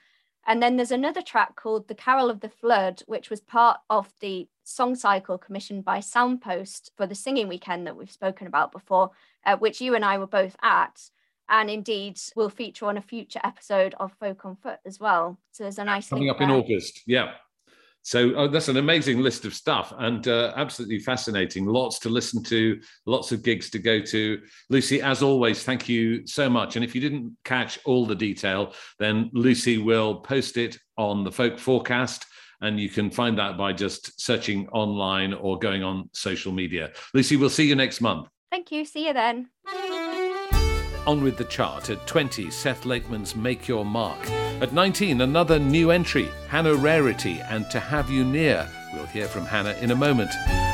And 0.46 0.62
then 0.62 0.76
there's 0.76 0.91
another 0.91 1.22
track 1.22 1.56
called 1.56 1.88
The 1.88 1.96
Carol 1.96 2.30
of 2.30 2.41
the 2.41 2.50
Flood, 2.50 3.02
which 3.06 3.30
was 3.30 3.39
part 3.39 3.78
of 3.89 4.12
the 4.19 4.48
song 4.63 4.96
cycle 4.96 5.38
commissioned 5.38 5.86
by 5.86 6.00
Soundpost 6.00 6.89
for 6.98 7.08
the 7.08 7.15
singing 7.15 7.48
weekend 7.48 7.88
that 7.88 7.96
we've 7.96 8.12
spoken 8.12 8.48
about 8.48 8.72
before, 8.72 9.12
uh, 9.46 9.56
which 9.56 9.80
you 9.80 9.96
and 9.96 10.04
I 10.04 10.17
were 10.17 10.28
both 10.28 10.56
at. 10.62 11.10
And 11.50 11.69
indeed 11.69 12.19
will 12.36 12.50
feature 12.50 12.86
on 12.86 12.98
a 12.98 13.02
future 13.02 13.39
episode 13.43 13.96
of 14.00 14.13
Folk 14.19 14.46
on 14.46 14.56
Foot 14.58 14.80
as 14.86 15.00
well. 15.00 15.38
So 15.52 15.63
there's 15.63 15.78
a 15.78 15.84
nice 15.84 16.10
coming 16.10 16.30
up 16.30 16.39
there. 16.39 16.50
in 16.50 16.54
August. 16.54 17.02
Yeah. 17.06 17.34
So 18.04 18.34
oh, 18.36 18.48
that's 18.50 18.68
an 18.68 18.78
amazing 18.78 19.22
list 19.22 19.46
of 19.46 19.54
stuff 19.54 19.94
and 19.98 20.28
uh, 20.28 20.54
absolutely 20.58 21.00
fascinating. 21.00 21.66
Lots 21.66 22.00
to 22.00 22.10
listen 22.10 22.44
to, 22.44 22.80
lots 23.06 23.32
of 23.32 23.44
gigs 23.44 23.70
to 23.72 23.80
go 23.80 24.02
to. 24.02 24.42
Lucy, 24.70 25.02
as 25.02 25.24
always, 25.24 25.63
thank 25.63 25.88
you 25.88 26.28
so 26.28 26.50
much. 26.50 26.76
And 26.76 26.84
if 26.84 26.94
you 26.94 27.02
didn't 27.02 27.36
catch 27.46 27.80
all 27.86 28.06
the 28.06 28.16
detail, 28.16 28.74
then 29.00 29.30
Lucy 29.34 29.78
will 29.78 30.18
post 30.18 30.58
it 30.58 30.78
on 30.98 31.24
the 31.24 31.32
Folk 31.32 31.58
Forecast. 31.58 32.26
And 32.62 32.80
you 32.80 32.89
can 32.89 33.10
find 33.10 33.38
that 33.39 33.58
by 33.58 33.74
just 33.74 34.22
searching 34.22 34.68
online 34.70 35.34
or 35.34 35.58
going 35.58 35.84
on 35.84 36.10
social 36.13 36.52
media. 36.52 36.92
Lucy, 37.13 37.36
we'll 37.36 37.50
see 37.50 37.68
you 37.68 37.76
next 37.76 38.00
month. 38.00 38.28
Thank 38.52 38.72
you. 38.72 38.86
See 38.86 39.08
you 39.08 39.13
then. 39.13 39.50
On 41.06 41.22
with 41.22 41.36
the 41.36 41.44
chart 41.44 41.89
at 41.89 42.08
20, 42.08 42.50
Seth 42.50 42.86
Lakeman's 42.86 43.36
Make 43.36 43.68
Your 43.68 43.84
Mark. 43.84 44.30
At 44.62 44.72
19, 44.72 45.20
another 45.20 45.60
new 45.60 45.92
entry, 45.92 46.30
Hannah 46.48 46.76
Rarity 46.76 47.42
and 47.42 47.70
To 47.72 47.80
Have 47.82 48.10
You 48.10 48.24
Near. 48.24 48.70
We'll 48.94 49.06
hear 49.08 49.28
from 49.28 49.46
Hannah 49.46 49.76
in 49.82 49.92
a 49.92 49.96
moment. 49.96 50.32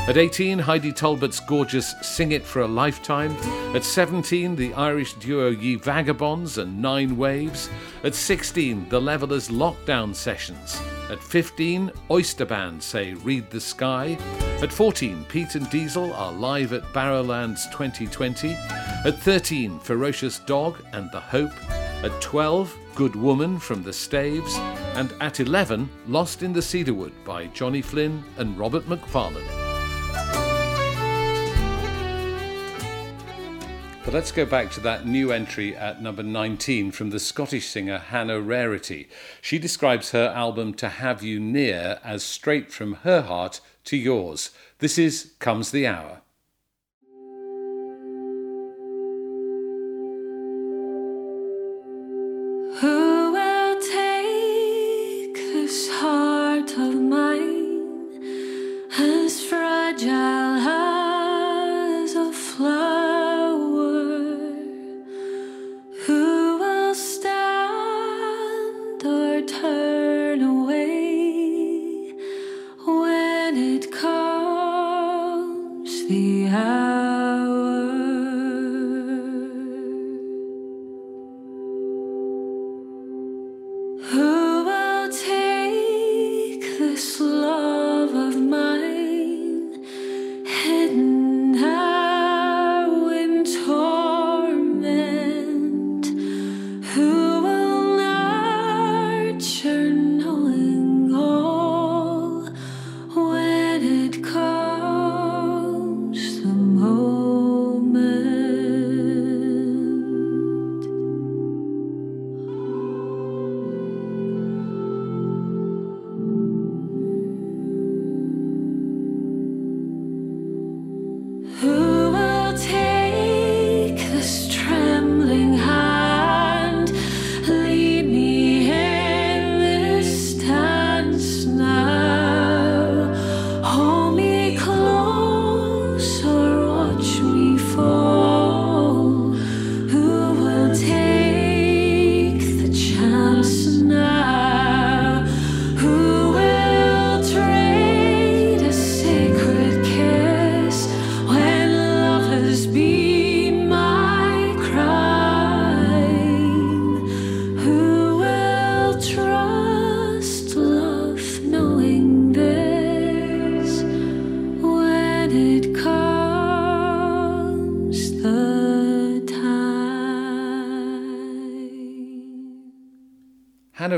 At 0.08 0.16
18, 0.16 0.58
Heidi 0.58 0.92
Talbot's 0.92 1.38
gorgeous 1.38 1.94
Sing 2.02 2.32
It 2.32 2.44
for 2.44 2.62
a 2.62 2.66
Lifetime. 2.66 3.30
At 3.76 3.84
17, 3.84 4.56
the 4.56 4.74
Irish 4.74 5.12
duo 5.14 5.50
Ye 5.50 5.76
Vagabonds 5.76 6.58
and 6.58 6.82
Nine 6.82 7.16
Waves. 7.16 7.70
At 8.02 8.16
16, 8.16 8.88
the 8.88 9.00
Levellers 9.00 9.50
Lockdown 9.50 10.12
Sessions. 10.12 10.80
At 11.10 11.22
15, 11.22 11.92
Oyster 12.10 12.44
Band 12.44 12.82
say 12.82 13.14
Read 13.14 13.50
the 13.50 13.60
Sky. 13.60 14.18
At 14.62 14.72
14, 14.72 15.24
Pete 15.28 15.54
and 15.54 15.68
Diesel 15.70 16.12
are 16.14 16.32
live 16.32 16.72
at 16.72 16.82
Barrowlands 16.92 17.70
2020. 17.70 18.56
At 19.04 19.18
13, 19.20 19.78
Ferocious 19.80 20.40
Dog 20.40 20.82
and 20.92 21.08
The 21.12 21.20
Hope. 21.20 21.52
At 22.02 22.20
12, 22.20 22.76
Good 22.96 23.14
Woman 23.14 23.60
from 23.60 23.82
the 23.82 23.92
Staves. 23.92 24.56
And 24.94 25.12
at 25.20 25.38
11, 25.38 25.88
Lost 26.08 26.42
in 26.42 26.52
the 26.52 26.62
Cedarwood 26.62 27.12
by 27.24 27.46
Johnny 27.48 27.82
Flynn 27.82 28.24
and 28.38 28.58
Robert 28.58 28.88
Macfarlane. 28.88 29.59
But 34.02 34.14
let's 34.14 34.32
go 34.32 34.46
back 34.46 34.70
to 34.72 34.80
that 34.80 35.06
new 35.06 35.30
entry 35.30 35.76
at 35.76 36.00
number 36.00 36.22
19 36.22 36.90
from 36.90 37.10
the 37.10 37.18
Scottish 37.18 37.66
singer 37.66 37.98
Hannah 37.98 38.40
Rarity. 38.40 39.08
She 39.42 39.58
describes 39.58 40.12
her 40.12 40.32
album 40.34 40.72
To 40.74 40.88
Have 40.88 41.22
You 41.22 41.38
Near 41.38 42.00
as 42.02 42.24
straight 42.24 42.72
from 42.72 42.94
her 42.94 43.20
heart 43.20 43.60
to 43.84 43.98
yours. 43.98 44.52
This 44.78 44.96
is 44.98 45.32
Comes 45.38 45.70
the 45.70 45.86
Hour. 45.86 46.19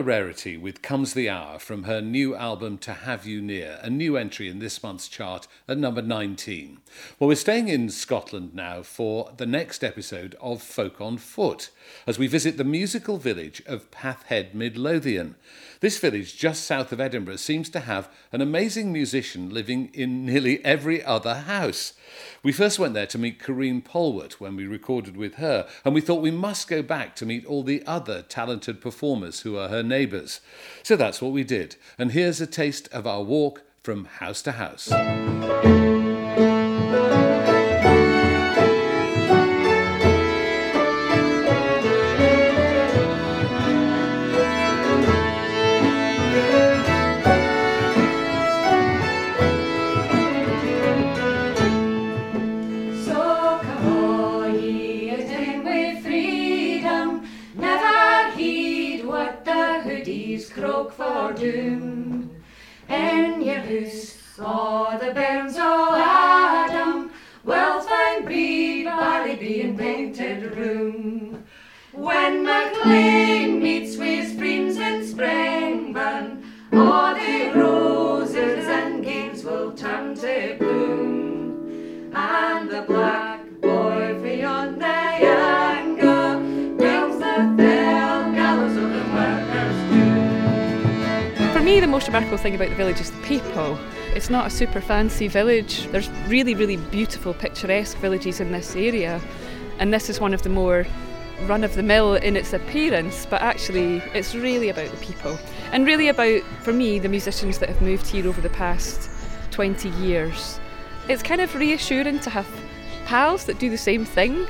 Rarity 0.03 0.57
with 0.57 0.83
Comes 0.83 1.15
the 1.15 1.31
Hour 1.31 1.59
from 1.59 1.85
her 1.85 2.01
new 2.01 2.35
album 2.35 2.77
To 2.79 2.93
Have 2.93 3.27
You 3.27 3.41
Near, 3.41 3.79
a 3.83 3.89
new 3.89 4.17
entry 4.17 4.49
in 4.49 4.59
this 4.59 4.83
month's 4.83 5.09
chart 5.09 5.47
at 5.69 5.79
number 5.79 6.03
19. 6.03 6.79
Well, 7.19 7.29
we're 7.29 7.37
staying 7.37 7.69
in 7.69 7.89
Scotland 7.89 8.55
now 8.55 8.83
for 8.83 9.33
the 9.37 9.47
next 9.47 9.85
episode 9.85 10.35
of 10.41 10.61
Folk 10.61 11.01
on 11.01 11.19
Foot 11.19 11.71
as 12.07 12.19
we 12.19 12.27
visit 12.27 12.57
the 12.57 12.65
musical 12.65 13.17
village 13.17 13.63
of 13.67 13.91
Pathhead 13.91 14.55
Midlothian. 14.55 15.37
This 15.83 15.99
village 15.99 16.39
just 16.39 16.63
south 16.63 16.93
of 16.93 17.01
Edinburgh 17.01 17.39
seems 17.39 17.69
to 17.71 17.81
have 17.81 18.09
an 18.31 18.41
amazing 18.41 18.93
musician 18.93 19.51
living 19.51 19.91
in 19.93 20.25
nearly 20.25 20.65
every 20.65 21.03
other 21.03 21.35
house. 21.35 21.95
We 22.45 22.53
first 22.53 22.79
went 22.79 22.95
there 22.95 23.09
to 23.09 23.19
meet 23.19 23.41
Karine 23.41 23.83
Polwart 23.83 24.35
when 24.35 24.55
we 24.55 24.65
recorded 24.65 25.17
with 25.17 25.35
her, 25.35 25.67
and 25.85 25.93
we 25.93 26.01
thought 26.01 26.23
we 26.23 26.31
must 26.31 26.69
go 26.69 26.83
back 26.83 27.17
to 27.17 27.27
meet 27.27 27.45
all 27.47 27.65
the 27.65 27.83
other 27.85 28.23
talented 28.23 28.81
performers 28.81 29.41
who 29.41 29.57
are 29.59 29.71
her 29.71 29.83
neighbours. 29.83 30.41
So 30.85 30.95
that's 30.95 31.21
what 31.21 31.33
we 31.33 31.43
did, 31.43 31.75
and 31.99 32.13
here's 32.13 32.41
a 32.41 32.47
taste 32.47 32.89
of 32.93 33.05
our 33.05 33.25
walk 33.25 33.65
from 33.83 34.05
house 34.05 34.41
to 34.43 34.53
house. 34.53 34.93
For 60.97 61.33
doom. 61.33 62.31
In 62.89 63.43
your 63.43 63.61
house, 63.61 64.39
or 64.39 64.99
the 64.99 65.13
bairns 65.15 65.57
o' 65.59 65.95
Adam, 65.97 67.11
will 67.45 67.81
find 67.81 68.25
breed, 68.25 68.85
barley 68.85 69.37
being 69.37 69.77
painted 69.77 70.57
room. 70.57 71.45
When 71.93 72.45
MacLean 72.45 73.63
meets 73.63 73.97
with 73.97 74.12
remarkable 92.13 92.37
thing 92.37 92.55
about 92.55 92.69
the 92.69 92.75
village 92.75 93.01
is 93.01 93.11
the 93.11 93.23
people. 93.23 93.79
It's 94.15 94.29
not 94.29 94.47
a 94.47 94.51
super 94.51 94.83
fancy 94.83 95.29
village. 95.29 95.87
There's 95.87 96.11
really, 96.29 96.55
really 96.55 96.77
beautiful, 96.77 97.33
picturesque 97.33 97.97
villages 97.97 98.39
in 98.39 98.53
this 98.53 98.77
area, 98.77 99.19
and 99.79 99.95
this 99.95 100.11
is 100.11 100.21
one 100.21 100.35
of 100.35 100.43
the 100.43 100.51
more 100.51 100.85
run 101.47 101.65
of 101.65 101.75
the 101.75 101.83
mill 101.83 102.17
in 102.17 102.37
its 102.37 102.53
appearance, 102.53 103.25
but 103.25 103.41
actually, 103.41 104.03
it's 104.13 104.35
really 104.35 104.69
about 104.69 104.91
the 104.91 104.97
people. 104.99 105.39
And 105.73 105.87
really 105.87 106.09
about, 106.09 106.43
for 106.61 106.75
me, 106.75 106.99
the 106.99 107.09
musicians 107.09 107.57
that 107.61 107.71
have 107.71 107.81
moved 107.81 108.07
here 108.07 108.29
over 108.29 108.43
the 108.43 108.51
past 108.51 109.09
20 109.51 109.89
years. 109.89 110.61
It's 111.09 111.23
kind 111.23 111.41
of 111.41 111.55
reassuring 111.55 112.21
to 112.21 112.29
have 112.29 112.47
pals 113.07 113.47
that 113.47 113.59
do 113.59 113.71
the 113.71 113.79
same 113.79 114.05
thing. 114.05 114.47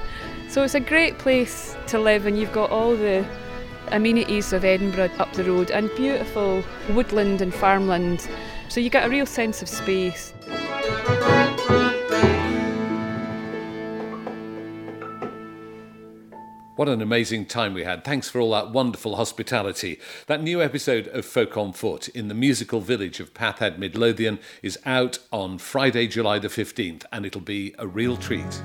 So 0.49 0.65
it's 0.65 0.75
a 0.75 0.81
great 0.81 1.17
place 1.19 1.77
to 1.87 2.01
live, 2.01 2.27
and 2.27 2.37
you've 2.37 2.53
got 2.53 2.71
all 2.71 2.97
the 2.97 3.25
amenities 3.93 4.53
of 4.53 4.65
Edinburgh 4.65 5.11
up 5.19 5.33
the 5.33 5.45
road 5.45 5.71
and 5.71 5.91
beautiful 5.97 6.63
woodland 6.91 7.41
and 7.41 7.55
farmland. 7.55 8.29
So 8.69 8.81
you 8.81 8.91
get 8.91 9.07
a 9.07 9.11
real 9.11 9.27
sense 9.27 9.63
of 9.63 9.69
space. 9.69 10.33
What 16.83 16.89
an 16.89 17.03
amazing 17.03 17.47
time 17.47 17.75
we 17.75 17.85
had. 17.85 18.03
Thanks 18.03 18.29
for 18.29 18.41
all 18.41 18.51
that 18.51 18.73
wonderful 18.73 19.15
hospitality. 19.15 20.01
That 20.27 20.43
new 20.43 20.61
episode 20.61 21.07
of 21.07 21.25
Folk 21.25 21.57
on 21.57 21.73
Foot 21.73 22.09
in 22.09 22.27
the 22.27 22.35
musical 22.35 22.81
village 22.81 23.21
of 23.21 23.35
Pathhead 23.35 23.79
Midlothian 23.79 24.41
is 24.63 24.79
out 24.85 25.19
on 25.31 25.59
Friday, 25.59 26.09
July 26.09 26.41
the 26.41 26.49
15th, 26.49 27.05
and 27.13 27.25
it'll 27.25 27.41
be 27.41 27.73
a 27.79 27.87
real 27.87 28.17
treat. 28.17 28.63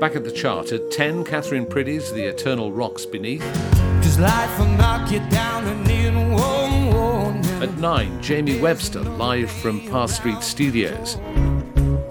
Back 0.00 0.16
at 0.16 0.24
the 0.24 0.32
chart 0.32 0.72
at 0.72 0.90
10, 0.90 1.24
Catherine 1.24 1.66
Priddy's 1.66 2.10
The 2.10 2.24
Eternal 2.24 2.72
Rocks 2.72 3.04
Beneath. 3.04 3.42
Cause 4.02 4.18
life 4.18 4.58
will 4.58 4.64
knock 4.68 5.12
you 5.12 5.18
down 5.28 5.66
and 5.66 5.90
in 5.90 6.32
one, 6.32 6.86
one. 6.86 7.44
At 7.62 7.76
9, 7.76 8.22
Jamie 8.22 8.58
Webster, 8.58 9.02
live 9.02 9.50
from 9.50 9.86
Parr 9.90 10.08
Street 10.08 10.42
Studios. 10.42 11.16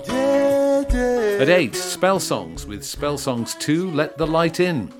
At 0.08 1.50
8, 1.50 1.74
Spell 1.74 2.20
Songs 2.20 2.68
with 2.68 2.84
Spell 2.84 3.18
Songs 3.18 3.56
2, 3.56 3.90
Let 3.90 4.20
the 4.20 4.28
Light 4.28 4.60
In. 4.60 4.94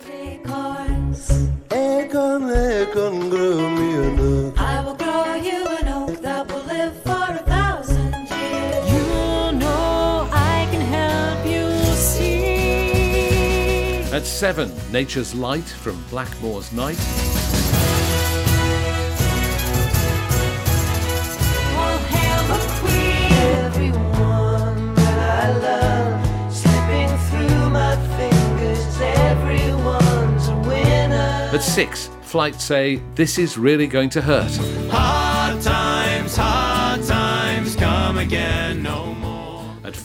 7, 14.40 14.72
Nature's 14.90 15.36
Light 15.36 15.68
from 15.68 16.02
Blackmore's 16.10 16.72
Night. 16.72 16.98
All 21.76 21.98
hail 21.98 22.48
the 22.48 22.58
queen. 22.80 23.34
Everyone 23.66 24.96
that 24.96 25.44
I 25.44 25.58
love 25.58 26.54
slipping 26.54 27.10
through 27.28 27.70
my 27.70 27.98
fingers. 28.16 29.02
Everyone's 29.02 30.48
a 30.48 30.56
winner. 30.70 31.50
At 31.54 31.62
6, 31.62 32.10
Flyte 32.22 32.62
say, 32.62 33.02
This 33.16 33.38
is 33.38 33.58
really 33.58 33.88
going 33.88 34.10
to 34.12 34.22
hurt. 34.22 34.58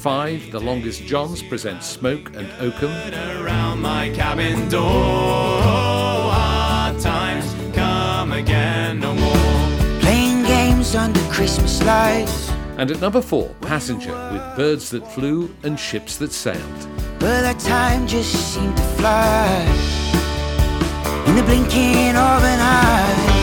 More. 0.04 0.12
At 0.12 0.40
5, 0.40 0.50
The 0.50 0.60
Longest 0.60 1.02
Johns 1.04 1.42
present 1.42 1.82
Smoke 1.82 2.34
and 2.36 2.46
Oakum. 2.60 2.90
Around 3.40 3.80
my 3.80 4.10
cabin 4.10 4.68
door, 4.68 5.60
hard 5.62 7.00
times 7.00 7.54
come 7.74 8.32
again 8.32 9.00
no 9.00 9.14
more. 9.14 10.00
Playing 10.00 10.42
games 10.44 10.94
under 10.94 11.20
Christmas 11.30 11.82
lights. 11.84 12.50
And 12.76 12.90
at 12.90 13.00
number 13.00 13.22
4, 13.22 13.48
Passenger 13.60 14.12
with 14.32 14.56
Birds 14.56 14.90
That 14.90 15.06
Flew 15.12 15.54
and 15.62 15.78
Ships 15.78 16.16
That 16.18 16.32
Sailed. 16.32 16.88
But 17.18 17.42
that 17.42 17.58
time 17.60 18.06
just 18.06 18.54
seemed 18.54 18.76
to 18.76 18.82
fly. 18.98 19.64
In 21.26 21.36
the 21.36 21.42
blinking 21.42 22.10
of 22.10 22.44
an 22.44 22.60
eye. 22.60 23.33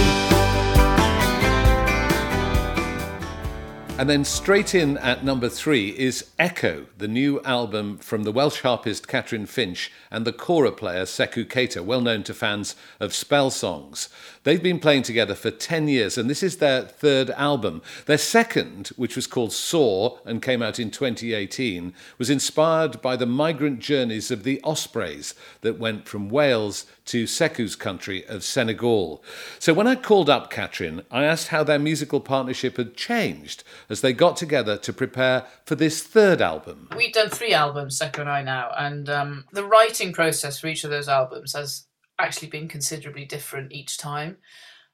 And 3.98 4.10
then 4.10 4.26
straight 4.26 4.74
in 4.74 4.98
at 4.98 5.24
number 5.24 5.48
three 5.48 5.90
is 5.90 6.32
Echo, 6.40 6.88
the 6.98 7.08
new 7.08 7.40
album 7.42 7.98
from 7.98 8.24
the 8.24 8.32
Welsh 8.32 8.62
harpist 8.62 9.08
Catrin 9.08 9.48
Finch 9.48 9.92
and 10.10 10.26
the 10.26 10.34
kora 10.34 10.72
player 10.72 11.04
Seckou 11.04 11.46
Keita, 11.46 11.86
well 11.86 12.02
known 12.02 12.24
to 12.24 12.34
fans 12.34 12.76
of 13.00 13.14
spell 13.14 13.52
songs. 13.52 14.10
They've 14.44 14.64
been 14.64 14.80
playing 14.80 15.04
together 15.04 15.36
for 15.36 15.52
10 15.52 15.88
years, 15.88 16.18
and 16.18 16.28
this 16.28 16.42
is 16.42 16.58
their 16.58 16.82
third 16.82 17.30
album. 17.32 17.84
Their 18.08 18.18
second, 18.18 18.88
which 18.96 19.16
was 19.16 19.28
called 19.28 19.54
Soar 19.54 20.20
and 20.26 20.42
came 20.42 20.64
out 20.64 20.80
in 20.80 20.90
2018, 20.90 21.94
was 22.18 22.32
inspired 22.32 23.04
by 23.04 23.16
the 23.16 23.28
migrant 23.28 23.80
journeys 23.80 24.32
of 24.32 24.44
the 24.44 24.60
Ospreys 24.64 25.36
that 25.62 25.78
went 25.78 26.08
from 26.08 26.30
Wales 26.30 26.88
to 27.12 27.26
Seckou's 27.26 27.76
country 27.76 28.26
of 28.28 28.42
Senegal. 28.42 29.22
So 29.60 29.74
when 29.74 29.86
I 29.86 29.96
called 29.96 30.30
up 30.30 30.50
Catrin, 30.50 31.04
I 31.12 31.26
asked 31.26 31.50
how 31.50 31.62
their 31.62 31.78
musical 31.78 32.22
partnership 32.22 32.78
had 32.78 32.96
changed 32.96 33.66
as 33.90 34.00
they 34.00 34.14
got 34.14 34.38
together 34.38 34.78
to 34.78 34.94
prepare 34.94 35.46
for 35.66 35.76
this 35.76 36.04
third 36.04 36.42
album. 36.42 36.88
We've 36.96 37.12
done 37.12 37.30
three 37.30 37.54
albums, 37.54 38.00
Seckou 38.00 38.20
and 38.20 38.30
I 38.30 38.44
now, 38.44 38.72
and 38.78 39.10
um, 39.10 39.44
the 39.52 39.66
writing 39.66 40.14
process 40.14 40.58
for 40.58 40.68
each 40.68 40.86
of 40.86 40.90
those 40.90 41.10
albums 41.10 41.52
has 41.52 41.86
actually 42.18 42.48
been 42.48 42.70
considerably 42.70 43.26
different 43.26 43.74
each 43.74 43.98
time. 43.98 44.38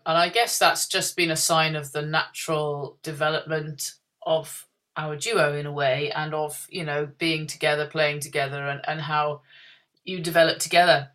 And 0.04 0.18
I 0.18 0.30
guess 0.30 0.58
that's 0.58 0.88
just 0.88 1.16
been 1.16 1.30
a 1.30 1.36
sign 1.36 1.76
of 1.76 1.92
the 1.92 2.02
natural 2.02 2.98
development 3.04 3.92
of 4.26 4.66
our 4.96 5.16
duo 5.16 5.54
in 5.54 5.68
a 5.68 5.72
way 5.72 6.12
and 6.16 6.34
of, 6.34 6.66
you 6.72 6.84
know, 6.84 7.10
being 7.20 7.46
together, 7.46 7.86
playing 7.86 8.22
together, 8.22 8.68
and, 8.68 8.82
and 8.88 9.02
how 9.02 9.42
you 10.04 10.20
develop 10.20 10.58
together. 10.58 11.12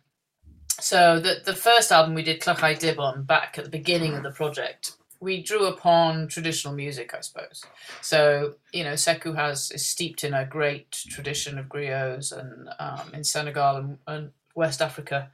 So 0.79 1.19
the 1.19 1.41
the 1.43 1.55
first 1.55 1.91
album 1.91 2.13
we 2.13 2.23
did 2.23 2.41
Clychau 2.41 2.79
Dibon 2.79 3.25
back 3.25 3.57
at 3.57 3.65
the 3.65 3.69
beginning 3.69 4.13
of 4.15 4.23
the 4.23 4.31
project. 4.31 4.93
We 5.19 5.41
drew 5.41 5.67
upon 5.67 6.27
traditional 6.27 6.73
music, 6.73 7.13
I 7.13 7.21
suppose. 7.21 7.63
So 8.01 8.55
you 8.73 8.83
know, 8.83 8.93
Seckou 8.93 9.35
has 9.35 9.71
is 9.71 9.85
steeped 9.85 10.23
in 10.23 10.33
a 10.33 10.45
great 10.45 10.91
tradition 10.91 11.57
of 11.57 11.67
griots 11.67 12.31
and 12.37 12.69
um, 12.79 13.13
in 13.13 13.23
Senegal 13.23 13.77
and, 13.77 13.97
and 14.07 14.31
West 14.55 14.81
Africa. 14.81 15.31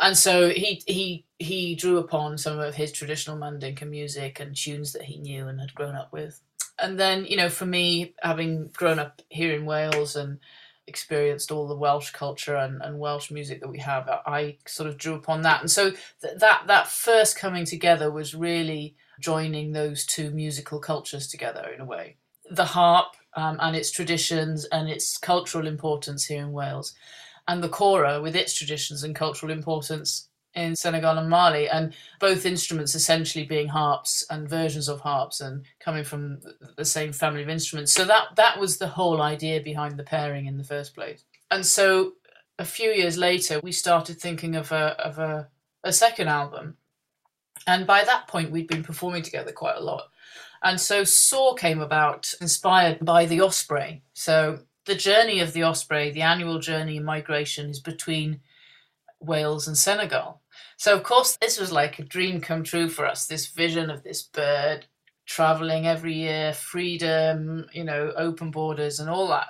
And 0.00 0.16
so 0.16 0.50
he 0.50 0.82
he 0.86 1.24
he 1.38 1.74
drew 1.74 1.98
upon 1.98 2.38
some 2.38 2.58
of 2.58 2.74
his 2.74 2.92
traditional 2.92 3.36
Mandinka 3.36 3.88
music 3.88 4.38
and 4.38 4.54
tunes 4.54 4.92
that 4.92 5.02
he 5.02 5.18
knew 5.18 5.48
and 5.48 5.60
had 5.60 5.74
grown 5.74 5.94
up 5.94 6.12
with. 6.12 6.40
And 6.78 6.98
then, 6.98 7.24
you 7.24 7.36
know, 7.36 7.48
for 7.48 7.66
me, 7.66 8.14
having 8.22 8.68
grown 8.68 9.00
up 9.00 9.20
here 9.28 9.52
in 9.52 9.64
Wales 9.64 10.14
and 10.14 10.38
experienced 10.88 11.52
all 11.52 11.68
the 11.68 11.76
Welsh 11.76 12.10
culture 12.10 12.56
and, 12.56 12.82
and 12.82 12.98
Welsh 12.98 13.30
music 13.30 13.60
that 13.60 13.68
we 13.68 13.78
have, 13.78 14.08
I 14.08 14.56
sort 14.66 14.88
of 14.88 14.96
drew 14.96 15.14
upon 15.14 15.42
that. 15.42 15.60
And 15.60 15.70
so 15.70 15.90
th- 15.90 16.38
that 16.38 16.62
that 16.66 16.88
first 16.88 17.38
coming 17.38 17.64
together 17.64 18.10
was 18.10 18.34
really 18.34 18.96
joining 19.20 19.72
those 19.72 20.06
two 20.06 20.30
musical 20.30 20.78
cultures 20.78 21.26
together 21.28 21.68
in 21.74 21.80
a 21.80 21.84
way. 21.84 22.16
The 22.50 22.64
harp 22.64 23.14
um, 23.34 23.58
and 23.60 23.76
its 23.76 23.90
traditions 23.90 24.64
and 24.66 24.88
its 24.88 25.18
cultural 25.18 25.66
importance 25.66 26.24
here 26.24 26.42
in 26.42 26.52
Wales, 26.52 26.94
and 27.46 27.62
the 27.62 27.68
kora 27.68 28.20
with 28.20 28.34
its 28.34 28.54
traditions 28.54 29.04
and 29.04 29.14
cultural 29.14 29.52
importance 29.52 30.27
in 30.58 30.76
Senegal 30.76 31.18
and 31.18 31.30
Mali, 31.30 31.68
and 31.68 31.94
both 32.18 32.44
instruments 32.44 32.94
essentially 32.94 33.44
being 33.44 33.68
harps 33.68 34.24
and 34.30 34.48
versions 34.48 34.88
of 34.88 35.00
harps 35.00 35.40
and 35.40 35.64
coming 35.80 36.04
from 36.04 36.40
the 36.76 36.84
same 36.84 37.12
family 37.12 37.42
of 37.42 37.48
instruments. 37.48 37.92
So 37.92 38.04
that 38.04 38.36
that 38.36 38.58
was 38.58 38.78
the 38.78 38.88
whole 38.88 39.22
idea 39.22 39.60
behind 39.60 39.96
the 39.96 40.04
pairing 40.04 40.46
in 40.46 40.58
the 40.58 40.64
first 40.64 40.94
place. 40.94 41.24
And 41.50 41.64
so 41.64 42.14
a 42.58 42.64
few 42.64 42.90
years 42.90 43.16
later, 43.16 43.60
we 43.62 43.72
started 43.72 44.18
thinking 44.20 44.56
of 44.56 44.72
a 44.72 45.00
of 45.00 45.18
a, 45.18 45.48
a 45.84 45.92
second 45.92 46.28
album, 46.28 46.76
and 47.66 47.86
by 47.86 48.04
that 48.04 48.28
point, 48.28 48.50
we'd 48.50 48.68
been 48.68 48.84
performing 48.84 49.22
together 49.22 49.52
quite 49.52 49.76
a 49.76 49.84
lot. 49.84 50.04
And 50.62 50.80
so 50.80 51.04
Soar 51.04 51.54
came 51.54 51.80
about 51.80 52.34
inspired 52.40 53.04
by 53.04 53.26
the 53.26 53.40
osprey. 53.40 54.02
So 54.12 54.60
the 54.86 54.96
journey 54.96 55.38
of 55.40 55.52
the 55.52 55.62
osprey, 55.62 56.10
the 56.10 56.22
annual 56.22 56.58
journey 56.58 56.96
and 56.96 57.06
migration, 57.06 57.70
is 57.70 57.78
between 57.78 58.40
Wales 59.20 59.68
and 59.68 59.76
Senegal. 59.76 60.40
So, 60.76 60.94
of 60.94 61.02
course, 61.02 61.36
this 61.36 61.58
was 61.58 61.72
like 61.72 61.98
a 61.98 62.04
dream 62.04 62.40
come 62.40 62.62
true 62.62 62.88
for 62.88 63.06
us 63.06 63.26
this 63.26 63.48
vision 63.48 63.90
of 63.90 64.02
this 64.02 64.22
bird 64.22 64.86
traveling 65.26 65.86
every 65.86 66.14
year, 66.14 66.52
freedom, 66.54 67.66
you 67.72 67.84
know, 67.84 68.12
open 68.16 68.50
borders, 68.50 68.98
and 68.98 69.10
all 69.10 69.28
that. 69.28 69.48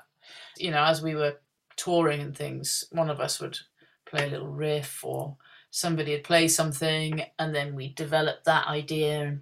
You 0.57 0.71
know, 0.71 0.83
as 0.83 1.03
we 1.03 1.15
were 1.15 1.41
touring 1.77 2.21
and 2.21 2.37
things, 2.37 2.85
one 2.91 3.11
of 3.11 3.21
us 3.21 3.41
would 3.41 3.57
play 4.07 4.27
a 4.27 4.31
little 4.31 4.49
riff 4.49 5.05
or 5.05 5.37
somebody 5.71 6.13
would 6.13 6.25
play 6.25 6.49
something, 6.49 7.23
and 7.39 7.55
then 7.55 7.75
we 7.75 7.93
developed 7.95 8.45
that 8.45 8.67
idea. 8.67 9.39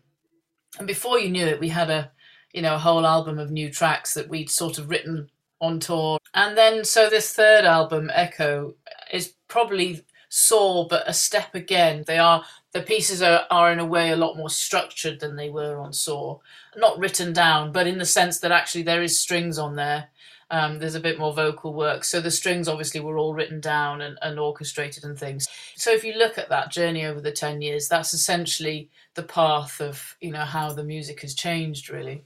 And 0.78 0.86
before 0.86 1.18
you 1.18 1.30
knew 1.30 1.46
it, 1.46 1.60
we 1.60 1.68
had 1.68 1.90
a, 1.90 2.10
you 2.52 2.62
know, 2.62 2.74
a 2.74 2.78
whole 2.78 3.06
album 3.06 3.38
of 3.38 3.50
new 3.50 3.70
tracks 3.70 4.14
that 4.14 4.28
we'd 4.28 4.50
sort 4.50 4.78
of 4.78 4.90
written 4.90 5.30
on 5.60 5.80
tour. 5.80 6.18
And 6.34 6.56
then, 6.56 6.84
so 6.84 7.08
this 7.08 7.32
third 7.32 7.64
album, 7.64 8.10
Echo, 8.12 8.74
is 9.10 9.34
probably 9.48 10.04
Soar, 10.38 10.86
but 10.86 11.08
a 11.08 11.14
step 11.14 11.54
again. 11.54 12.04
They 12.06 12.18
are 12.18 12.44
the 12.72 12.82
pieces 12.82 13.22
are, 13.22 13.46
are 13.50 13.72
in 13.72 13.78
a 13.78 13.86
way 13.86 14.10
a 14.10 14.16
lot 14.16 14.36
more 14.36 14.50
structured 14.50 15.18
than 15.18 15.34
they 15.34 15.48
were 15.48 15.78
on 15.78 15.94
Soar. 15.94 16.40
Not 16.76 16.98
written 16.98 17.32
down, 17.32 17.72
but 17.72 17.86
in 17.86 17.96
the 17.96 18.04
sense 18.04 18.38
that 18.40 18.52
actually 18.52 18.82
there 18.82 19.02
is 19.02 19.18
strings 19.18 19.58
on 19.58 19.76
there. 19.76 20.08
Um, 20.50 20.78
there's 20.78 20.94
a 20.94 21.00
bit 21.00 21.18
more 21.18 21.32
vocal 21.32 21.72
work. 21.72 22.04
So 22.04 22.20
the 22.20 22.30
strings 22.30 22.68
obviously 22.68 23.00
were 23.00 23.16
all 23.16 23.32
written 23.32 23.62
down 23.62 24.02
and, 24.02 24.18
and 24.20 24.38
orchestrated 24.38 25.04
and 25.04 25.18
things. 25.18 25.48
So 25.74 25.90
if 25.90 26.04
you 26.04 26.12
look 26.12 26.36
at 26.36 26.50
that 26.50 26.70
journey 26.70 27.06
over 27.06 27.22
the 27.22 27.32
10 27.32 27.62
years, 27.62 27.88
that's 27.88 28.12
essentially 28.12 28.90
the 29.14 29.22
path 29.22 29.80
of, 29.80 30.16
you 30.20 30.32
know, 30.32 30.44
how 30.44 30.70
the 30.70 30.84
music 30.84 31.22
has 31.22 31.34
changed 31.34 31.88
really. 31.88 32.24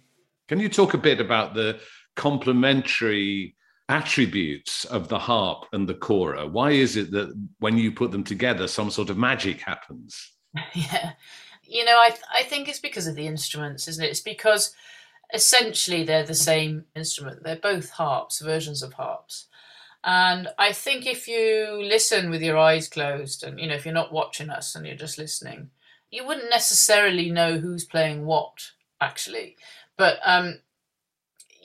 Can 0.48 0.58
you 0.58 0.68
talk 0.68 0.94
a 0.94 0.98
bit 0.98 1.20
about 1.20 1.54
the 1.54 1.78
complementary 2.16 3.54
attributes 3.90 4.84
of 4.86 5.08
the 5.08 5.18
harp 5.18 5.66
and 5.72 5.88
the 5.88 5.94
kora? 5.94 6.46
Why 6.46 6.70
is 6.70 6.96
it 6.96 7.10
that 7.10 7.34
when 7.58 7.76
you 7.76 7.90
put 7.90 8.12
them 8.12 8.24
together, 8.24 8.68
some 8.68 8.90
sort 8.90 9.10
of 9.10 9.18
magic 9.18 9.60
happens? 9.60 10.32
yeah. 10.74 11.12
You 11.64 11.84
know, 11.84 11.96
I, 11.96 12.14
I 12.34 12.42
think 12.44 12.68
it's 12.68 12.78
because 12.78 13.06
of 13.06 13.16
the 13.16 13.26
instruments, 13.26 13.88
isn't 13.88 14.02
it? 14.02 14.10
It's 14.10 14.20
because 14.20 14.74
essentially 15.34 16.04
they're 16.04 16.24
the 16.24 16.34
same 16.34 16.84
instrument. 16.94 17.42
They're 17.42 17.56
both 17.56 17.90
harps, 17.90 18.40
versions 18.40 18.82
of 18.82 18.92
harps. 18.92 19.46
And 20.02 20.48
I 20.58 20.72
think 20.72 21.06
if 21.06 21.28
you 21.28 21.82
listen 21.82 22.30
with 22.30 22.42
your 22.42 22.56
eyes 22.56 22.88
closed 22.88 23.44
and, 23.44 23.60
you 23.60 23.66
know, 23.66 23.74
if 23.74 23.84
you're 23.84 23.92
not 23.92 24.12
watching 24.12 24.50
us 24.50 24.74
and 24.74 24.86
you're 24.86 24.96
just 24.96 25.18
listening, 25.18 25.70
you 26.10 26.26
wouldn't 26.26 26.50
necessarily 26.50 27.30
know 27.30 27.58
who's 27.58 27.84
playing 27.84 28.24
what, 28.24 28.70
actually. 29.00 29.56
But 29.96 30.18
um, 30.24 30.60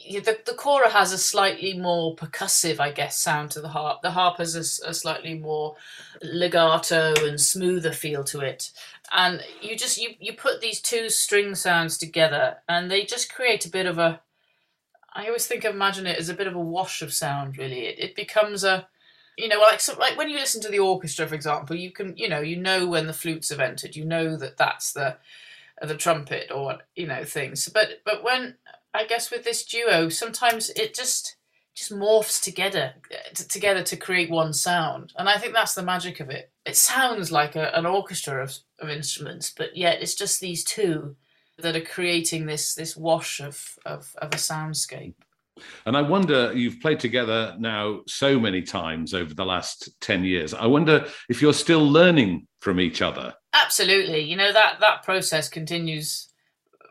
the, 0.10 0.38
the 0.46 0.54
kora 0.54 0.90
has 0.90 1.12
a 1.12 1.18
slightly 1.18 1.74
more 1.74 2.16
percussive, 2.16 2.80
I 2.80 2.92
guess, 2.92 3.20
sound 3.20 3.52
to 3.52 3.62
the 3.62 3.70
harp. 3.70 4.02
The 4.02 4.12
harp 4.12 4.38
has 4.38 4.56
a, 4.56 4.90
a, 4.90 4.94
slightly 4.94 5.36
more 5.36 5.76
legato 6.22 7.14
and 7.26 7.40
smoother 7.40 7.92
feel 7.92 8.24
to 8.26 8.42
it. 8.42 8.72
And 9.12 9.44
you 9.62 9.76
just 9.76 9.98
you 9.98 10.12
you 10.20 10.34
put 10.34 10.62
these 10.62 10.82
two 10.82 11.10
string 11.10 11.56
sounds 11.56 11.98
together, 11.98 12.58
and 12.68 12.90
they 12.90 13.04
just 13.04 13.34
create 13.34 13.66
a 13.66 13.70
bit 13.70 13.86
of 13.86 13.98
a. 13.98 14.22
I 15.14 15.28
always 15.28 15.48
think 15.48 15.64
of 15.64 15.74
imagine 15.74 16.08
it 16.08 16.20
as 16.20 16.30
a 16.30 16.34
bit 16.34 16.48
of 16.48 16.56
a 16.56 16.60
wash 16.60 17.02
of 17.02 17.14
sound. 17.14 17.58
Really, 17.58 17.86
it, 17.86 18.00
it 18.00 18.16
becomes 18.16 18.64
a, 18.64 18.88
you 19.38 19.48
know, 19.48 19.60
like 19.60 19.80
so, 19.80 19.98
like 19.98 20.18
when 20.18 20.30
you 20.30 20.38
listen 20.38 20.62
to 20.62 20.70
the 20.70 20.80
orchestra, 20.80 21.28
for 21.28 21.36
example, 21.36 21.76
you 21.76 21.92
can 21.92 22.16
you 22.18 22.30
know 22.30 22.42
you 22.42 22.58
know 22.58 22.88
when 22.88 23.08
the 23.08 23.14
flutes 23.14 23.50
have 23.50 23.60
entered, 23.60 23.96
you 23.96 24.06
know 24.06 24.38
that 24.38 24.58
that's 24.58 24.94
the 24.94 25.18
the 25.82 25.96
trumpet 25.96 26.52
or 26.52 26.80
you 26.96 27.08
know 27.08 27.24
things. 27.24 27.70
But 27.70 28.02
but 28.06 28.24
when 28.24 28.56
I 28.96 29.06
guess 29.06 29.32
with 29.32 29.44
this 29.44 29.66
duo, 29.66 30.10
sometimes 30.10 30.70
it 30.72 30.96
just 30.96 31.38
just 31.76 31.92
morphs 31.92 32.42
together 32.42 32.94
together 33.50 33.84
to 33.84 33.98
create 33.98 34.30
one 34.30 34.54
sound, 34.54 35.14
and 35.18 35.28
I 35.28 35.38
think 35.38 35.54
that's 35.54 35.76
the 35.76 35.84
magic 35.84 36.20
of 36.20 36.30
it. 36.30 36.52
It 36.66 36.78
sounds 36.78 37.32
like 37.32 37.56
a, 37.56 37.76
an 37.78 37.86
orchestra 37.86 38.42
of, 38.42 38.56
of 38.80 38.90
instruments, 38.90 39.54
but 39.56 39.76
yet 39.76 40.02
it's 40.02 40.16
just 40.16 40.40
these 40.40 40.64
two 40.64 41.16
that 41.58 41.76
are 41.76 41.82
creating 41.82 42.46
this 42.46 42.74
this 42.76 42.96
wash 42.96 43.42
of 43.42 43.78
of, 43.86 44.14
of 44.22 44.30
a 44.30 44.38
soundscape. 44.38 45.16
And 45.86 45.96
I 45.96 46.02
wonder, 46.02 46.52
you've 46.54 46.82
played 46.82 47.00
together 47.00 47.56
now 47.58 48.02
so 48.08 48.40
many 48.40 48.62
times 48.62 49.14
over 49.14 49.34
the 49.34 49.46
last 49.46 49.90
10 50.02 50.26
years. 50.26 50.54
I 50.54 50.66
wonder 50.66 51.08
if 51.30 51.42
you're 51.42 51.54
still 51.54 51.90
learning 51.90 52.48
from 52.60 52.80
each 52.80 53.02
other. 53.02 53.34
Absolutely. 53.54 54.20
You 54.20 54.36
know, 54.36 54.52
that, 54.52 54.80
that 54.82 55.04
process 55.04 55.48
continues 55.48 56.28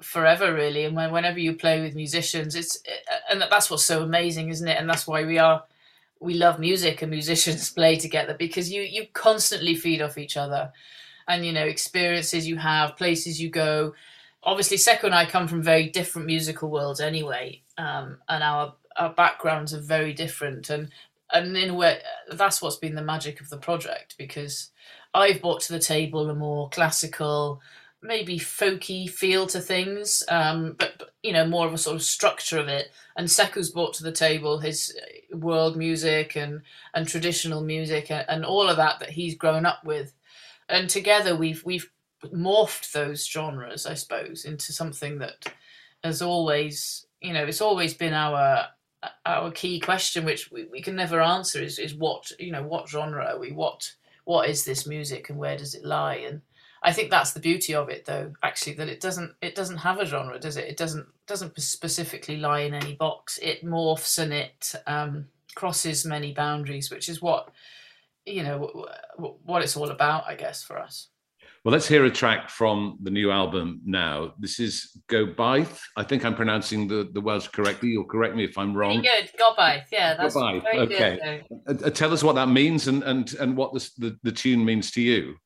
forever 0.04 0.54
really. 0.54 0.84
And 0.84 0.94
when, 0.94 1.12
whenever 1.12 1.38
you 1.38 1.54
play 1.54 1.80
with 1.80 1.94
musicians 1.94 2.54
it's 2.54 2.78
and 3.30 3.42
that's 3.42 3.70
what's 3.70 3.84
so 3.84 4.02
amazing 4.02 4.50
isn't 4.50 4.68
it? 4.68 4.78
And 4.78 4.88
that's 4.88 5.06
why 5.06 5.24
we 5.24 5.38
are 5.38 5.64
we 6.20 6.34
love 6.34 6.58
music 6.58 7.02
and 7.02 7.10
musicians 7.10 7.70
play 7.78 7.96
together 7.96 8.34
because 8.38 8.70
you 8.70 8.82
you 8.82 9.06
constantly 9.12 9.74
feed 9.74 10.02
off 10.02 10.18
each 10.18 10.36
other. 10.36 10.72
And 11.26 11.44
you 11.44 11.52
know 11.52 11.64
experiences 11.64 12.46
you 12.46 12.56
have 12.56 12.96
places 12.96 13.40
you 13.40 13.50
go. 13.50 13.94
Obviously 14.42 14.76
Seckou 14.76 15.04
and 15.04 15.14
I 15.14 15.24
come 15.24 15.48
from 15.48 15.62
very 15.62 15.88
different 15.88 16.26
musical 16.26 16.70
worlds 16.70 17.00
anyway. 17.00 17.62
Um, 17.78 18.18
and 18.28 18.42
our 18.42 18.74
our 18.96 19.12
backgrounds 19.12 19.74
are 19.74 19.80
very 19.80 20.12
different. 20.12 20.70
And 20.70 20.90
and 21.32 21.56
in 21.56 21.70
a 21.70 21.74
way 21.74 21.98
that's 22.30 22.60
what's 22.60 22.76
been 22.76 22.94
the 22.94 23.02
magic 23.02 23.40
of 23.40 23.48
the 23.48 23.56
project 23.56 24.14
because 24.18 24.70
I've 25.14 25.40
brought 25.40 25.60
to 25.62 25.72
the 25.72 25.78
table 25.78 26.28
a 26.28 26.34
more 26.34 26.68
classical 26.70 27.60
maybe 28.04 28.38
folky 28.38 29.08
feel 29.08 29.46
to 29.46 29.60
things, 29.60 30.22
um, 30.28 30.76
but, 30.78 30.94
but, 30.98 31.10
you 31.22 31.32
know 31.32 31.46
more 31.46 31.66
of 31.66 31.72
a 31.72 31.78
sort 31.78 31.96
of 31.96 32.02
structure 32.02 32.58
of 32.58 32.68
it. 32.68 32.90
And 33.16 33.26
Seckou's 33.26 33.70
brought 33.70 33.94
to 33.94 34.02
the 34.04 34.12
table 34.12 34.58
his 34.58 34.94
uh, 35.02 35.36
world 35.38 35.76
music 35.76 36.36
and 36.36 36.60
and 36.92 37.08
traditional 37.08 37.62
music 37.62 38.10
and, 38.10 38.26
and 38.28 38.44
all 38.44 38.68
of 38.68 38.76
that 38.76 39.00
that 39.00 39.10
he's 39.10 39.34
grown 39.34 39.64
up 39.64 39.84
with, 39.84 40.12
and 40.68 40.88
together 40.88 41.34
we've 41.34 41.64
we've 41.64 41.90
morphed 42.26 42.92
those 42.92 43.26
genres, 43.26 43.86
I 43.86 43.94
suppose, 43.94 44.44
into 44.44 44.72
something 44.72 45.18
that 45.18 45.46
has 46.04 46.20
always 46.20 47.06
you 47.22 47.32
know 47.32 47.44
it's 47.44 47.62
always 47.62 47.94
been 47.94 48.12
our 48.12 48.68
our 49.26 49.50
key 49.50 49.80
question, 49.80 50.24
which 50.24 50.50
we, 50.50 50.64
we 50.64 50.80
can 50.80 50.96
never 50.96 51.20
answer, 51.20 51.62
is 51.62 51.78
is 51.78 51.94
what 51.94 52.30
you 52.38 52.52
know 52.52 52.62
what 52.62 52.88
genre 52.88 53.24
are 53.24 53.38
we? 53.38 53.52
What 53.52 53.90
what 54.24 54.48
is 54.48 54.64
this 54.64 54.86
music 54.86 55.30
and 55.30 55.38
where 55.38 55.56
does 55.56 55.74
it 55.74 55.84
lie? 55.84 56.16
And 56.16 56.42
I 56.84 56.92
think 56.92 57.10
that's 57.10 57.32
the 57.32 57.40
beauty 57.40 57.74
of 57.74 57.88
it, 57.88 58.04
though. 58.04 58.32
Actually, 58.42 58.74
that 58.74 58.88
it 58.88 59.00
doesn't 59.00 59.34
it 59.40 59.54
doesn't 59.54 59.78
have 59.78 59.98
a 59.98 60.04
genre, 60.04 60.38
does 60.38 60.58
it? 60.58 60.68
It 60.68 60.76
doesn't 60.76 61.06
doesn't 61.26 61.58
specifically 61.58 62.36
lie 62.36 62.60
in 62.60 62.74
any 62.74 62.94
box. 62.94 63.38
It 63.42 63.64
morphs 63.64 64.18
and 64.18 64.32
it 64.32 64.74
um, 64.86 65.26
crosses 65.54 66.04
many 66.04 66.34
boundaries, 66.34 66.90
which 66.90 67.08
is 67.08 67.22
what 67.22 67.50
you 68.26 68.42
know 68.42 68.86
what 69.16 69.62
it's 69.62 69.78
all 69.78 69.90
about, 69.90 70.26
I 70.26 70.34
guess, 70.34 70.62
for 70.62 70.78
us. 70.78 71.08
Well, 71.64 71.72
let's 71.72 71.88
hear 71.88 72.04
a 72.04 72.10
track 72.10 72.50
from 72.50 72.98
the 73.02 73.10
new 73.10 73.30
album 73.30 73.80
now. 73.86 74.34
This 74.38 74.60
is 74.60 74.98
Gobaith. 75.08 75.80
I 75.96 76.02
think 76.02 76.22
I'm 76.22 76.34
pronouncing 76.34 76.86
the, 76.86 77.08
the 77.14 77.22
words 77.22 77.48
correctly. 77.48 77.88
You'll 77.88 78.04
correct 78.04 78.36
me 78.36 78.44
if 78.44 78.58
I'm 78.58 78.76
wrong. 78.76 79.00
Pretty 79.00 79.08
good. 79.08 79.30
Gobaith. 79.40 79.84
Yeah, 79.90 80.14
that's 80.14 80.36
Gobaith. 80.36 80.66
okay. 80.66 81.42
Good, 81.48 81.82
uh, 81.82 81.86
uh, 81.86 81.90
tell 81.90 82.12
us 82.12 82.22
what 82.22 82.34
that 82.34 82.50
means 82.50 82.86
and, 82.88 83.02
and, 83.04 83.32
and 83.40 83.56
what 83.56 83.72
the, 83.72 83.90
the, 83.96 84.18
the 84.24 84.32
tune 84.32 84.62
means 84.62 84.90
to 84.90 85.00
you. 85.00 85.36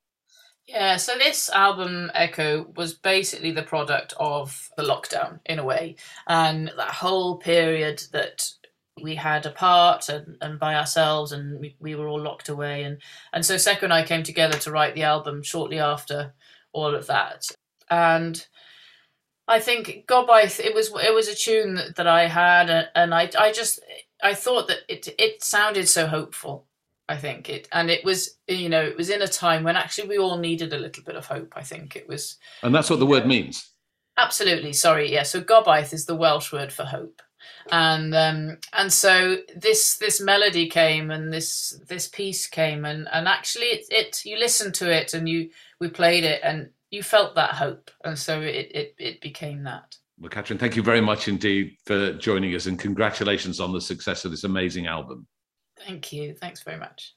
Yeah, 0.69 0.99
so 0.99 1.17
this 1.17 1.49
album, 1.49 2.11
Echo, 2.13 2.67
was 2.77 2.93
basically 2.93 3.53
the 3.53 3.63
product 3.63 4.13
of 4.21 4.69
the 4.77 4.83
lockdown 4.83 5.41
in 5.47 5.59
a 5.59 5.65
way. 5.65 5.97
And 6.27 6.71
that 6.77 6.91
whole 6.91 7.39
period 7.39 8.03
that 8.13 8.51
we 9.03 9.15
had 9.15 9.47
apart 9.47 10.11
and, 10.11 10.37
and 10.43 10.61
by 10.61 10.75
ourselves 10.75 11.33
and 11.33 11.59
we, 11.59 11.77
we 11.81 11.95
were 11.95 12.07
all 12.07 12.21
locked 12.21 12.51
away. 12.51 12.83
And 12.83 13.01
and 13.33 13.47
so 13.47 13.55
Seckou 13.55 13.85
and 13.85 13.95
I 13.95 14.05
came 14.05 14.23
together 14.23 14.59
to 14.59 14.71
write 14.71 14.95
the 14.95 15.05
album 15.05 15.43
shortly 15.43 15.79
after 15.79 16.35
all 16.75 16.95
of 16.95 17.07
that. 17.07 17.47
And 17.89 18.47
I 19.47 19.61
think 19.61 20.05
Gobaith 20.07 20.61
it 20.61 20.75
was 20.75 20.89
it 21.03 21.15
was 21.15 21.29
a 21.29 21.35
tune 21.35 21.77
that, 21.77 21.97
that 21.97 22.07
I 22.07 22.27
had 22.27 22.69
and, 22.69 22.89
and 22.95 23.15
I 23.15 23.31
I 23.39 23.53
just 23.53 23.81
I 24.23 24.35
thought 24.35 24.69
that 24.69 24.81
it 24.89 25.09
it 25.19 25.43
sounded 25.43 25.89
so 25.89 26.07
hopeful 26.07 26.68
I 27.09 27.17
think 27.17 27.49
it 27.49 27.69
and 27.73 27.91
it 27.91 28.05
was 28.05 28.37
you 28.47 28.69
know 28.69 28.83
it 28.83 28.97
was 28.97 29.09
in 29.11 29.23
a 29.23 29.29
time 29.29 29.65
when 29.65 29.77
actually 29.77 30.09
we 30.09 30.19
all 30.19 30.39
needed 30.39 30.73
a 30.73 30.79
little 30.79 31.03
bit 31.03 31.17
of 31.17 31.27
hope 31.27 31.55
I 31.57 31.63
think 31.63 31.97
it 31.97 32.07
was 32.09 32.37
And 32.63 32.75
that's 32.75 32.91
what 32.91 32.99
the 32.99 33.07
word 33.07 33.27
means. 33.27 33.71
Absolutely, 34.19 34.73
sorry, 34.73 35.13
yeah. 35.13 35.23
So 35.23 35.41
Gobaith 35.41 35.93
is 35.93 36.05
the 36.05 36.17
Welsh 36.17 36.53
word 36.53 36.73
for 36.73 36.85
hope, 36.85 37.23
and 37.71 38.13
um, 38.17 38.59
and 38.73 38.93
so 38.93 39.39
this 39.57 39.97
this 39.99 40.21
melody 40.21 40.69
came 40.69 41.13
and 41.13 41.33
this 41.33 41.81
this 41.89 42.09
piece 42.09 42.49
came 42.49 42.85
and 42.85 43.09
and 43.13 43.29
actually 43.29 43.67
it, 43.67 43.87
it 43.91 44.25
you 44.25 44.37
listened 44.37 44.75
to 44.75 44.91
it 44.91 45.15
and 45.15 45.29
you 45.29 45.51
we 45.81 45.89
played 45.89 46.25
it 46.25 46.41
and 46.43 46.69
you 46.91 47.03
felt 47.03 47.37
that 47.37 47.55
hope 47.55 47.93
and 48.05 48.19
so 48.19 48.41
it 48.41 48.73
it, 48.75 48.95
it 48.99 49.21
became 49.21 49.63
that. 49.63 49.97
Well, 50.19 50.31
Catrin, 50.31 50.59
thank 50.59 50.75
you 50.75 50.83
very 50.83 51.01
much 51.01 51.29
indeed 51.29 51.77
for 51.87 52.13
joining 52.15 52.53
us 52.57 52.67
and 52.67 52.77
congratulations 52.77 53.61
on 53.61 53.73
the 53.73 53.81
success 53.81 54.25
of 54.25 54.33
this 54.33 54.43
amazing 54.43 54.89
album. 54.89 55.29
Thank 55.85 56.13
you. 56.13 56.35
Thanks 56.35 56.63
very 56.63 56.79
much. 56.79 57.15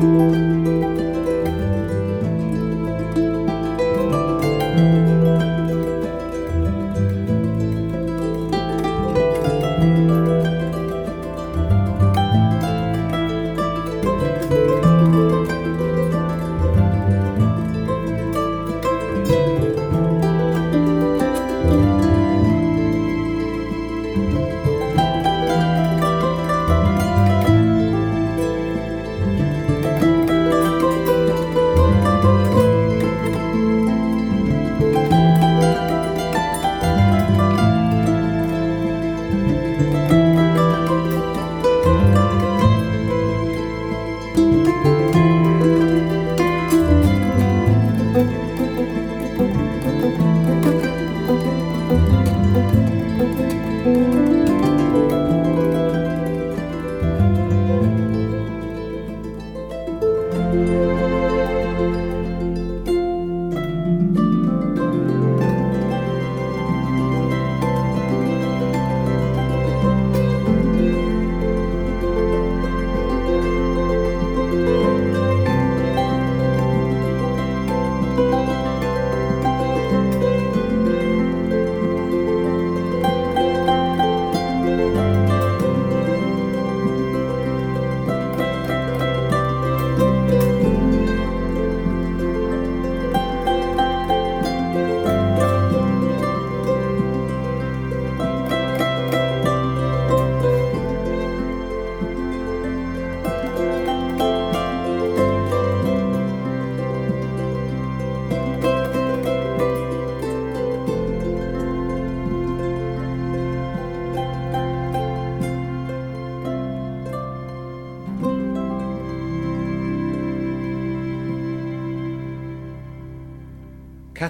Música 0.00 0.73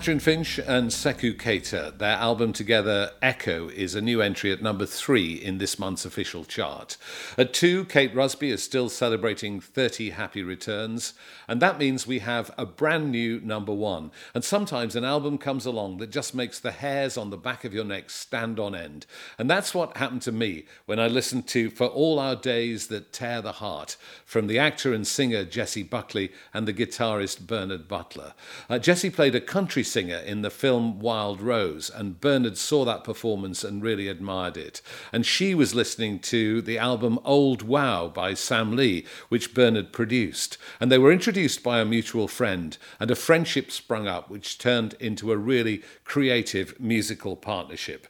Catrin 0.05 0.21
Finch 0.21 0.59
and 0.59 0.91
Seckou 0.91 1.35
Keita, 1.35 1.97
their 1.97 2.19
album 2.19 2.53
together, 2.53 3.13
Echo, 3.23 3.71
is 3.71 3.95
a 3.95 4.03
new 4.03 4.21
entry 4.21 4.53
at 4.53 4.61
number 4.61 4.85
three 4.85 5.33
in 5.33 5.57
this 5.57 5.79
month's 5.79 6.05
official 6.05 6.45
chart. 6.45 6.99
At 7.39 7.55
two, 7.55 7.87
Kate 7.87 8.15
Rusby 8.15 8.51
is 8.51 8.63
still 8.63 8.91
celebrating 8.91 9.63
30 9.63 10.11
happy 10.11 10.43
returns, 10.43 11.15
and 11.49 11.63
that 11.63 11.79
means 11.79 12.07
we 12.07 12.19
have 12.19 12.51
a 12.59 12.67
brand 12.67 13.13
new 13.13 13.41
number 13.41 13.73
one. 13.73 14.11
And 14.35 14.45
sometimes 14.45 14.95
an 14.95 15.07
album 15.07 15.39
comes 15.39 15.65
along 15.65 15.97
that 15.99 16.11
just 16.11 16.35
makes 16.35 16.61
the 16.61 16.73
hairs 16.73 17.17
on 17.17 17.31
the 17.31 17.39
back 17.39 17.65
of 17.65 17.73
your 17.73 17.85
neck 17.85 18.11
stand 18.11 18.61
on 18.61 18.75
end. 18.75 19.07
And 19.39 19.49
that's 19.49 19.75
what 19.75 19.97
happened 19.97 20.21
to 20.23 20.33
me 20.33 20.67
when 20.85 21.01
I 21.01 21.07
listened 21.07 21.47
to 21.49 21.71
For 21.71 21.87
All 21.87 22.19
Our 22.19 22.37
Days 22.37 22.89
That 22.89 23.15
Tear 23.15 23.41
the 23.41 23.53
Heart 23.53 23.97
from 24.27 24.49
the 24.49 24.59
actor 24.59 24.93
and 24.93 25.07
singer 25.07 25.47
Jessie 25.47 25.83
Buckley 25.83 26.31
and 26.53 26.69
the 26.69 26.75
guitarist 26.75 27.47
Bernard 27.47 27.89
Butler. 27.89 28.35
Uh, 28.69 28.79
Jessie 28.79 29.09
played 29.09 29.35
a 29.35 29.41
country 29.41 29.83
singer 29.95 30.17
in 30.17 30.43
the 30.43 30.51
film 30.51 30.99
Wild 30.99 31.41
Rose, 31.41 31.89
and 31.89 32.21
Bernard 32.21 32.59
saw 32.59 32.85
that 32.85 33.05
performance 33.05 33.63
and 33.63 33.81
really 33.81 34.09
admired 34.09 34.57
it. 34.57 34.83
And 35.13 35.25
she 35.25 35.55
was 35.55 35.73
listening 35.73 36.19
to 36.35 36.61
the 36.61 36.79
album 36.79 37.21
Old 37.25 37.63
Wow 37.63 38.09
by 38.09 38.35
Sam 38.35 38.75
Lee, 38.75 39.07
which 39.29 39.55
Bernard 39.55 39.93
produced. 39.93 40.59
And 40.81 40.91
they 40.91 40.99
were 40.99 41.13
introduced 41.13 41.63
by 41.63 41.79
a 41.79 41.85
mutual 41.85 42.27
friend, 42.27 42.77
and 42.99 43.09
a 43.09 43.15
friendship 43.15 43.71
sprung 43.71 44.09
up 44.09 44.29
which 44.29 44.59
turned 44.59 44.95
into 44.99 45.31
a 45.31 45.37
really 45.37 45.85
creative 46.05 46.75
musical 46.81 47.37
partnership. 47.37 48.09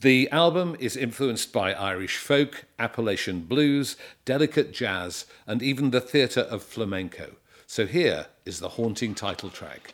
The 0.00 0.26
album 0.30 0.74
is 0.80 0.96
influenced 0.96 1.52
by 1.52 1.74
Irish 1.74 2.16
folk, 2.16 2.64
Appalachian 2.78 3.42
blues, 3.42 3.96
delicate 4.24 4.72
jazz, 4.72 5.26
and 5.46 5.62
even 5.62 5.90
the 5.90 6.00
theatre 6.00 6.48
of 6.48 6.62
flamenco. 6.62 7.36
So 7.66 7.84
here 7.84 8.28
is 8.46 8.60
the 8.60 8.70
haunting 8.70 9.14
title 9.14 9.50
track. 9.50 9.92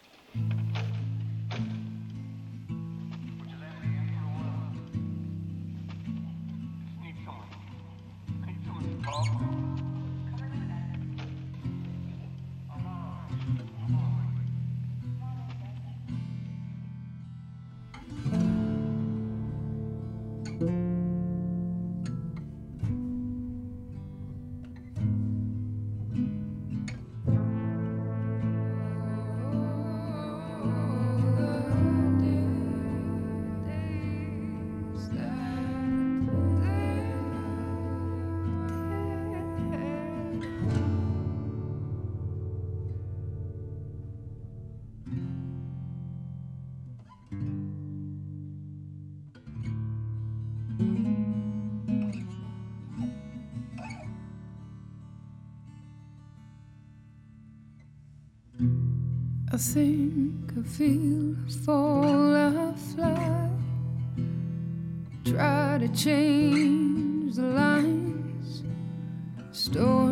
I 59.57 59.59
think 59.59 60.53
I 60.59 60.63
feel 60.69 61.35
fall, 61.65 62.37
I 62.37 62.75
fly. 62.95 63.49
Try 65.25 65.79
to 65.79 65.89
change 65.97 67.37
the 67.37 67.43
lines, 67.43 68.63
stories 69.53 70.06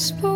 spoke 0.00 0.29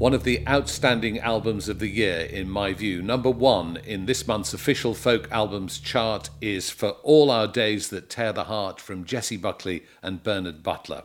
one 0.00 0.14
of 0.14 0.24
the 0.24 0.42
outstanding 0.48 1.18
albums 1.18 1.68
of 1.68 1.78
the 1.78 1.86
year, 1.86 2.20
in 2.20 2.48
my 2.48 2.72
view. 2.72 3.02
Number 3.02 3.28
one 3.28 3.76
in 3.84 4.06
this 4.06 4.26
month's 4.26 4.54
official 4.54 4.94
folk 4.94 5.30
albums 5.30 5.78
chart 5.78 6.30
is 6.40 6.70
For 6.70 6.92
All 7.02 7.30
Our 7.30 7.46
Days 7.46 7.90
That 7.90 8.08
Tear 8.08 8.32
the 8.32 8.44
Heart 8.44 8.80
from 8.80 9.04
Jessie 9.04 9.36
Buckley 9.36 9.82
and 10.02 10.22
Bernard 10.22 10.62
Butler. 10.62 11.02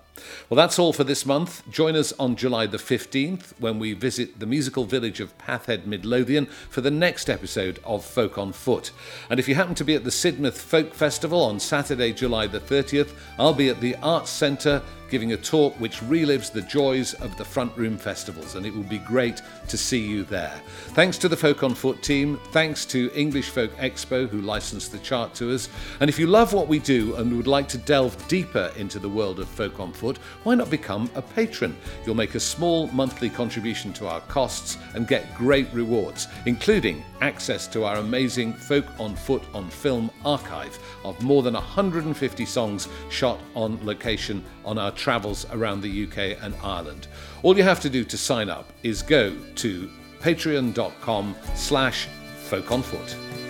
Well, 0.49 0.55
that's 0.55 0.79
all 0.79 0.93
for 0.93 1.03
this 1.03 1.25
month. 1.25 1.67
Join 1.69 1.95
us 1.95 2.13
on 2.13 2.35
July 2.35 2.67
the 2.67 2.77
15th 2.77 3.53
when 3.59 3.79
we 3.79 3.93
visit 3.93 4.39
the 4.39 4.45
musical 4.45 4.85
village 4.85 5.19
of 5.19 5.37
Pathhead, 5.37 5.85
Midlothian, 5.85 6.45
for 6.69 6.81
the 6.81 6.91
next 6.91 7.29
episode 7.29 7.79
of 7.83 8.05
Folk 8.05 8.37
on 8.37 8.53
Foot. 8.53 8.91
And 9.29 9.39
if 9.39 9.47
you 9.47 9.55
happen 9.55 9.75
to 9.75 9.83
be 9.83 9.95
at 9.95 10.03
the 10.03 10.09
Sidmouth 10.11 10.57
Folk 10.57 10.93
Festival 10.93 11.41
on 11.41 11.59
Saturday, 11.59 12.13
July 12.13 12.47
the 12.47 12.59
30th, 12.59 13.11
I'll 13.37 13.53
be 13.53 13.69
at 13.69 13.81
the 13.81 13.95
Arts 13.97 14.29
Centre 14.29 14.81
giving 15.09 15.33
a 15.33 15.37
talk 15.37 15.73
which 15.79 15.99
relives 16.01 16.51
the 16.51 16.61
joys 16.61 17.13
of 17.15 17.37
the 17.37 17.45
front 17.45 17.75
room 17.77 17.97
festivals, 17.97 18.55
and 18.55 18.65
it 18.65 18.73
will 18.73 18.83
be 18.83 18.97
great 18.97 19.41
to 19.67 19.77
see 19.77 19.99
you 19.99 20.23
there. 20.23 20.59
Thanks 20.89 21.17
to 21.19 21.29
the 21.29 21.37
Folk 21.37 21.63
on 21.63 21.75
Foot 21.75 22.01
team, 22.01 22.39
thanks 22.51 22.85
to 22.87 23.11
English 23.15 23.49
Folk 23.49 23.75
Expo 23.77 24.27
who 24.27 24.41
licensed 24.41 24.91
the 24.91 24.97
chart 24.99 25.33
to 25.35 25.53
us, 25.53 25.69
and 25.99 26.09
if 26.09 26.19
you 26.19 26.27
love 26.27 26.53
what 26.53 26.67
we 26.67 26.79
do 26.79 27.15
and 27.15 27.35
would 27.37 27.47
like 27.47 27.67
to 27.69 27.77
delve 27.77 28.27
deeper 28.27 28.71
into 28.77 28.99
the 28.99 29.09
world 29.09 29.39
of 29.39 29.47
Folk 29.47 29.79
on 29.79 29.93
Foot, 29.93 30.04
why 30.43 30.55
not 30.55 30.69
become 30.69 31.09
a 31.15 31.21
patron? 31.21 31.75
You'll 32.05 32.15
make 32.15 32.35
a 32.35 32.39
small 32.39 32.87
monthly 32.87 33.29
contribution 33.29 33.91
to 33.93 34.07
our 34.07 34.21
costs 34.21 34.77
and 34.93 35.07
get 35.07 35.35
great 35.35 35.67
rewards, 35.73 36.27
including 36.45 37.03
access 37.21 37.67
to 37.67 37.83
our 37.83 37.97
amazing 37.97 38.53
Folk 38.53 38.85
on 38.99 39.15
Foot 39.15 39.43
on 39.53 39.69
Film 39.69 40.11
archive 40.23 40.77
of 41.03 41.21
more 41.21 41.43
than 41.43 41.55
150 41.55 42.45
songs 42.45 42.87
shot 43.09 43.39
on 43.55 43.83
location 43.85 44.43
on 44.63 44.77
our 44.77 44.91
travels 44.91 45.45
around 45.51 45.81
the 45.81 46.03
UK 46.05 46.37
and 46.41 46.55
Ireland. 46.63 47.07
All 47.43 47.57
you 47.57 47.63
have 47.63 47.79
to 47.81 47.89
do 47.89 48.03
to 48.05 48.17
sign 48.17 48.49
up 48.49 48.71
is 48.83 49.01
go 49.01 49.35
to 49.55 49.89
patreon.com 50.19 51.35
slash 51.55 52.07
folkonfoot. 52.49 53.44